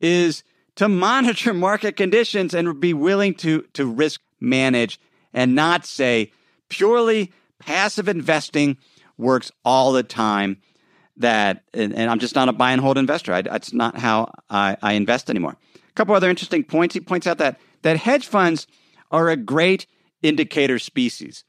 is 0.00 0.42
to 0.76 0.88
monitor 0.88 1.52
market 1.52 1.96
conditions 1.96 2.54
and 2.54 2.80
be 2.80 2.94
willing 2.94 3.34
to, 3.34 3.62
to 3.74 3.86
risk 3.86 4.20
manage 4.40 5.00
and 5.32 5.54
not 5.54 5.84
say 5.84 6.32
purely 6.68 7.32
passive 7.58 8.08
investing 8.08 8.76
works 9.18 9.50
all 9.64 9.92
the 9.92 10.02
time. 10.02 10.58
That 11.18 11.62
and, 11.72 11.94
and 11.94 12.10
I'm 12.10 12.18
just 12.18 12.34
not 12.34 12.50
a 12.50 12.52
buy 12.52 12.72
and 12.72 12.80
hold 12.80 12.98
investor. 12.98 13.32
I, 13.32 13.40
that's 13.40 13.72
not 13.72 13.96
how 13.96 14.30
I, 14.50 14.76
I 14.82 14.92
invest 14.92 15.30
anymore 15.30 15.56
A 15.74 15.92
couple 15.92 16.14
other 16.14 16.28
interesting 16.28 16.62
points. 16.62 16.92
He 16.92 17.00
points 17.00 17.26
out 17.26 17.38
that 17.38 17.58
that 17.80 17.96
hedge 17.96 18.26
funds 18.26 18.66
are 19.10 19.30
a 19.30 19.36
great 19.36 19.86
indicator 20.22 20.78
species. 20.78 21.44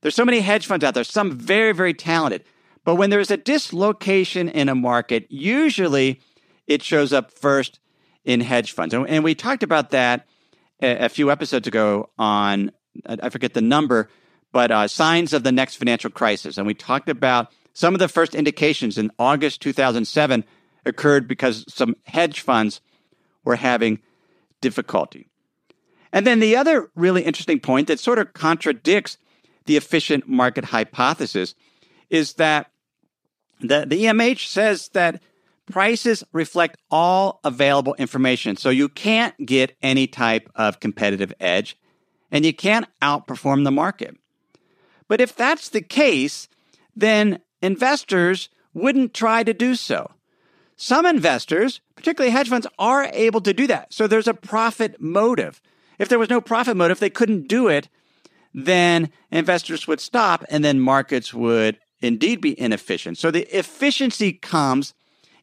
There's 0.00 0.14
so 0.14 0.24
many 0.24 0.40
hedge 0.40 0.66
funds 0.66 0.84
out 0.84 0.94
there, 0.94 1.04
some 1.04 1.32
very, 1.32 1.72
very 1.72 1.94
talented. 1.94 2.44
But 2.84 2.96
when 2.96 3.10
there's 3.10 3.30
a 3.30 3.36
dislocation 3.36 4.48
in 4.48 4.68
a 4.68 4.74
market, 4.74 5.26
usually 5.30 6.20
it 6.66 6.82
shows 6.82 7.12
up 7.12 7.32
first 7.32 7.80
in 8.24 8.40
hedge 8.40 8.72
funds. 8.72 8.94
And 8.94 9.24
we 9.24 9.34
talked 9.34 9.62
about 9.62 9.90
that 9.90 10.26
a 10.80 11.08
few 11.08 11.30
episodes 11.30 11.66
ago 11.66 12.10
on, 12.18 12.70
I 13.06 13.28
forget 13.30 13.54
the 13.54 13.62
number, 13.62 14.10
but 14.52 14.70
uh, 14.70 14.88
signs 14.88 15.32
of 15.32 15.42
the 15.42 15.52
next 15.52 15.76
financial 15.76 16.10
crisis. 16.10 16.58
And 16.58 16.66
we 16.66 16.74
talked 16.74 17.08
about 17.08 17.50
some 17.72 17.94
of 17.94 18.00
the 18.00 18.08
first 18.08 18.34
indications 18.34 18.98
in 18.98 19.10
August 19.18 19.60
2007 19.62 20.44
occurred 20.86 21.26
because 21.26 21.64
some 21.68 21.96
hedge 22.04 22.40
funds 22.40 22.80
were 23.44 23.56
having 23.56 24.00
difficulty. 24.60 25.28
And 26.14 26.24
then 26.24 26.38
the 26.38 26.54
other 26.54 26.90
really 26.94 27.22
interesting 27.22 27.58
point 27.58 27.88
that 27.88 27.98
sort 27.98 28.20
of 28.20 28.32
contradicts 28.34 29.18
the 29.66 29.76
efficient 29.76 30.28
market 30.28 30.66
hypothesis 30.66 31.56
is 32.08 32.34
that 32.34 32.70
the, 33.58 33.84
the 33.84 34.04
EMH 34.04 34.46
says 34.46 34.90
that 34.90 35.20
prices 35.66 36.22
reflect 36.32 36.76
all 36.88 37.40
available 37.42 37.94
information. 37.94 38.56
So 38.56 38.70
you 38.70 38.88
can't 38.88 39.34
get 39.44 39.76
any 39.82 40.06
type 40.06 40.48
of 40.54 40.78
competitive 40.78 41.32
edge 41.40 41.76
and 42.30 42.46
you 42.46 42.54
can't 42.54 42.86
outperform 43.02 43.64
the 43.64 43.72
market. 43.72 44.16
But 45.08 45.20
if 45.20 45.34
that's 45.34 45.68
the 45.68 45.82
case, 45.82 46.48
then 46.94 47.40
investors 47.60 48.50
wouldn't 48.72 49.14
try 49.14 49.42
to 49.42 49.52
do 49.52 49.74
so. 49.74 50.12
Some 50.76 51.06
investors, 51.06 51.80
particularly 51.96 52.30
hedge 52.30 52.50
funds, 52.50 52.68
are 52.78 53.10
able 53.12 53.40
to 53.40 53.52
do 53.52 53.66
that. 53.66 53.92
So 53.92 54.06
there's 54.06 54.28
a 54.28 54.34
profit 54.34 55.00
motive. 55.00 55.60
If 55.98 56.08
there 56.08 56.18
was 56.18 56.30
no 56.30 56.40
profit 56.40 56.76
motive, 56.76 57.00
they 57.00 57.10
couldn't 57.10 57.48
do 57.48 57.68
it, 57.68 57.88
then 58.52 59.10
investors 59.30 59.86
would 59.86 60.00
stop 60.00 60.44
and 60.48 60.64
then 60.64 60.80
markets 60.80 61.34
would 61.34 61.78
indeed 62.00 62.40
be 62.40 62.58
inefficient. 62.58 63.18
So 63.18 63.30
the 63.30 63.46
efficiency 63.56 64.32
comes 64.32 64.94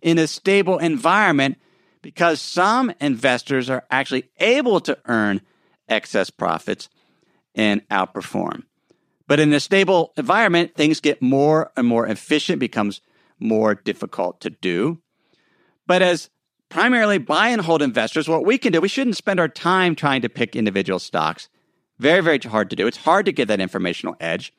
in 0.02 0.18
a 0.18 0.28
stable 0.28 0.78
environment 0.78 1.58
because 2.02 2.42
some 2.42 2.92
investors 3.00 3.70
are 3.70 3.86
actually 3.92 4.30
able 4.40 4.80
to 4.82 4.98
earn 5.06 5.42
excess 5.88 6.30
profits 6.30 6.90
and 7.54 7.88
outperform. 7.90 8.64
But 9.28 9.40
in 9.40 9.54
a 9.54 9.60
stable 9.60 10.14
environment, 10.18 10.76
things 10.76 11.00
get 11.00 11.22
more 11.22 11.72
and 11.78 11.88
more 11.88 12.08
efficient, 12.08 12.60
becomes 12.60 13.02
more 13.40 13.76
difficult 13.76 14.42
to 14.42 14.50
do. 14.50 15.02
But 15.88 16.02
as 16.02 16.30
primarily 16.72 17.20
buy 17.20 17.50
and 17.50 17.62
hold 17.62 17.82
investors, 17.84 18.28
what 18.28 18.46
we 18.46 18.58
can 18.58 18.72
do, 18.72 18.82
we 18.82 18.88
shouldn't 18.88 19.18
spend 19.18 19.40
our 19.40 19.48
time 19.48 19.96
trying 19.96 20.22
to 20.22 20.30
pick 20.30 20.56
individual 20.56 20.98
stocks. 20.98 21.50
Very, 22.00 22.22
very 22.22 22.40
hard 22.40 22.72
to 22.72 22.76
do. 22.76 22.88
It's 22.88 22.98
hard 22.98 23.26
to 23.28 23.32
get 23.32 23.48
that 23.50 23.60
informational 23.60 24.16
edge. 24.20 24.54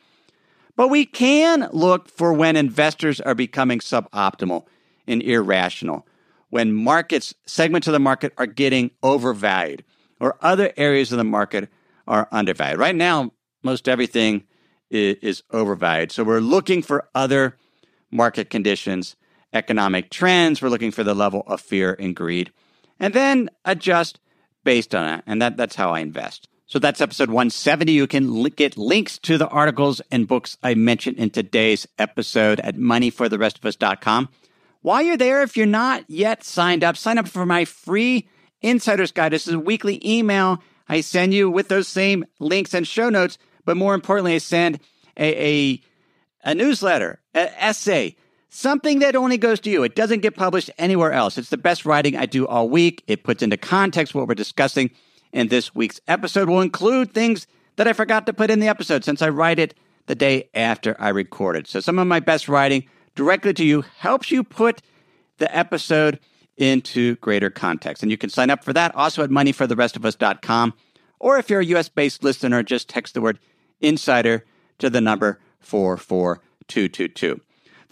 But 0.77 0.89
we 0.89 1.05
can 1.05 1.69
look 1.73 2.09
for 2.09 2.33
when 2.33 2.55
investors 2.55 3.21
are 3.21 3.35
becoming 3.35 3.81
suboptimal 3.81 4.67
and 5.07 5.23
irrational, 5.23 6.07
when 6.51 6.73
markets, 6.73 7.35
segments 7.47 7.89
of 7.89 7.93
the 7.93 7.99
market 7.99 8.33
are 8.39 8.47
getting 8.47 8.93
overvalued, 9.03 9.83
or 10.21 10.37
other 10.41 10.73
areas 10.77 11.11
of 11.11 11.19
the 11.19 11.25
market 11.25 11.69
are 12.07 12.29
undervalued. 12.31 12.79
Right 12.79 12.95
now, 12.95 13.33
most 13.63 13.89
everything 13.89 14.45
is, 14.91 15.43
overvalued. 15.51 16.13
So 16.13 16.23
we're 16.23 16.41
looking 16.41 16.83
for 16.83 17.09
other 17.15 17.57
market 18.11 18.51
conditions 18.51 19.17
economic 19.53 20.11
trends. 20.11 20.61
We're 20.61 20.69
looking 20.69 20.91
for 20.91 21.05
the 21.05 21.15
level 21.15 21.43
of 21.47 21.61
fear 21.61 21.97
and 21.99 22.15
greed, 22.17 22.53
and 22.99 23.15
then 23.15 23.51
adjust 23.65 24.21
based 24.65 24.95
on 24.95 25.19
it. 25.19 25.25
And 25.27 25.43
that, 25.43 25.57
that's 25.57 25.77
how 25.77 25.91
I 25.91 26.01
invest. 26.01 26.49
So 26.67 26.79
that's 26.79 27.01
episode 27.03 27.29
170. 27.29 27.93
You 27.93 28.07
can 28.07 28.45
get 28.45 28.79
links 28.79 29.19
to 29.19 29.37
the 29.37 29.49
articles 29.49 30.01
and 30.11 30.27
books 30.27 30.57
I 30.63 30.75
mentioned 30.75 31.19
in 31.19 31.31
today's 31.31 31.87
episode 31.99 32.61
at 32.61 32.77
moneyfortherestofus.com. 32.77 34.31
While 34.81 35.03
you're 35.03 35.17
there, 35.19 35.43
if 35.43 35.57
you're 35.57 35.67
not 35.67 36.05
yet 36.09 36.43
signed 36.43 36.83
up, 36.83 36.97
sign 36.97 37.19
up 37.19 37.29
for 37.29 37.45
my 37.45 37.67
free 37.67 38.27
insider's 38.63 39.13
guide. 39.13 39.33
This 39.33 39.47
is 39.47 39.55
a 39.55 39.61
weekly 39.61 40.01
email 40.05 40.63
I 40.89 41.03
send 41.03 41.35
you 41.35 41.51
with 41.51 41.69
those 41.69 41.89
same 41.89 42.25
links 42.41 42.75
and 42.75 42.87
show 42.87 43.09
notes. 43.09 43.39
But 43.65 43.77
more 43.77 43.95
importantly, 43.95 44.35
I 44.35 44.39
send 44.39 44.81
a, 45.17 45.73
a, 45.73 45.81
a 46.43 46.55
newsletter, 46.55 47.21
an 47.35 47.51
essay, 47.59 48.17
Something 48.55 48.99
that 48.99 49.17
only 49.17 49.39
goes 49.39 49.61
to 49.61 49.71
you. 49.71 49.83
It 49.83 49.97
doesn't 49.97 50.21
get 50.21 50.37
published 50.37 50.71
anywhere 50.77 51.11
else. 51.11 51.39
It's 51.39 51.49
the 51.49 51.57
best 51.57 51.87
writing 51.87 52.19
I 52.19 52.27
do 52.27 52.47
all 52.47 52.69
week. 52.69 53.03
It 53.07 53.25
puts 53.25 53.43
into 53.43 53.57
context 53.57 54.15
what 54.15 54.29
we're 54.29 54.35
discussing 54.35 54.91
in 55.33 55.49
this 55.49 55.75
week's 55.75 56.03
episode. 56.07 56.51
Will 56.51 56.61
include 56.61 57.15
things 57.15 57.47
that 57.77 57.89
I 57.89 57.95
forgot 57.95 58.27
to 58.27 58.35
put 58.35 58.51
in 58.51 58.61
the 58.61 58.69
episode 58.69 59.05
since 59.05 59.23
I 59.23 59.31
write 59.31 59.59
it 59.59 59.73
the 60.05 60.15
day 60.15 60.51
after 60.53 60.95
I 61.01 61.09
record 61.09 61.57
it. 61.57 61.67
So 61.67 61.81
some 61.81 61.99
of 61.99 62.07
my 62.07 62.21
best 62.21 62.47
writing 62.47 62.85
directly 63.15 63.55
to 63.55 63.65
you 63.65 63.85
helps 63.97 64.31
you 64.31 64.45
put 64.45 64.83
the 65.39 65.57
episode 65.57 66.21
into 66.59 67.17
greater 67.17 67.49
context. 67.49 68.03
And 68.03 68.13
you 68.13 68.19
can 68.19 68.29
sign 68.29 68.51
up 68.51 68.63
for 68.65 68.75
that 68.75 68.95
also 68.95 69.25
at 69.25 69.31
moneyfortherestofus.com. 69.31 70.75
Or 71.21 71.39
if 71.39 71.49
you're 71.49 71.61
a 71.61 71.65
US 71.77 71.89
based 71.89 72.23
listener, 72.23 72.63
just 72.63 72.91
text 72.91 73.15
the 73.15 73.23
word 73.23 73.39
insider 73.81 74.45
to 74.79 74.91
the 74.91 75.01
number 75.01 75.41
44222. 75.61 77.41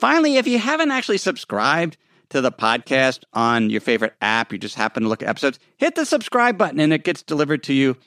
Finally, 0.00 0.36
if 0.36 0.46
you 0.46 0.58
haven't 0.58 0.90
actually 0.90 1.18
subscribed 1.18 1.98
to 2.30 2.40
the 2.40 2.50
podcast 2.50 3.22
on 3.34 3.68
your 3.68 3.82
favorite 3.82 4.14
app, 4.22 4.50
you 4.50 4.56
just 4.56 4.74
happen 4.74 5.02
to 5.02 5.08
look 5.10 5.22
at 5.22 5.28
episodes, 5.28 5.58
hit 5.76 5.94
the 5.94 6.06
subscribe 6.06 6.56
button 6.56 6.80
and 6.80 6.90
it 6.94 7.04
gets 7.04 7.22
delivered 7.22 7.62
to 7.62 7.74
you 7.74 7.98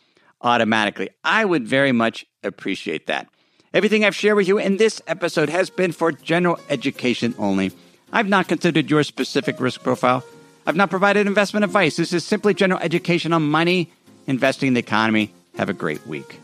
automatically. 0.42 1.12
I 1.24 1.46
would 1.46 1.68
very 1.68 1.92
much 1.92 2.26
appreciate 2.42 3.06
that. 3.06 3.28
Everything 3.76 4.04
I've 4.04 4.16
shared 4.16 4.38
with 4.38 4.48
you 4.48 4.58
in 4.58 4.78
this 4.78 5.04
episode 5.06 5.50
has 5.50 5.70
been 5.70 5.92
for 5.92 6.12
general 6.12 6.60
education 6.68 7.36
only. 7.38 7.72
I've 8.12 8.28
not 8.28 8.48
considered 8.48 8.90
your 8.90 9.04
specific 9.04 9.60
risk 9.60 9.84
profile. 9.84 10.24
I've 10.66 10.76
not 10.76 10.90
provided 10.90 11.28
investment 11.28 11.64
advice. 11.64 11.98
This 11.98 12.12
is 12.12 12.26
simply 12.26 12.56
general 12.56 12.80
education 12.82 13.34
on 13.34 13.44
money, 13.44 13.92
investing 14.26 14.70
in 14.70 14.74
the 14.74 14.80
economy. 14.80 15.32
Have 15.58 15.70
a 15.70 15.74
great 15.74 16.08
week. 16.08 16.40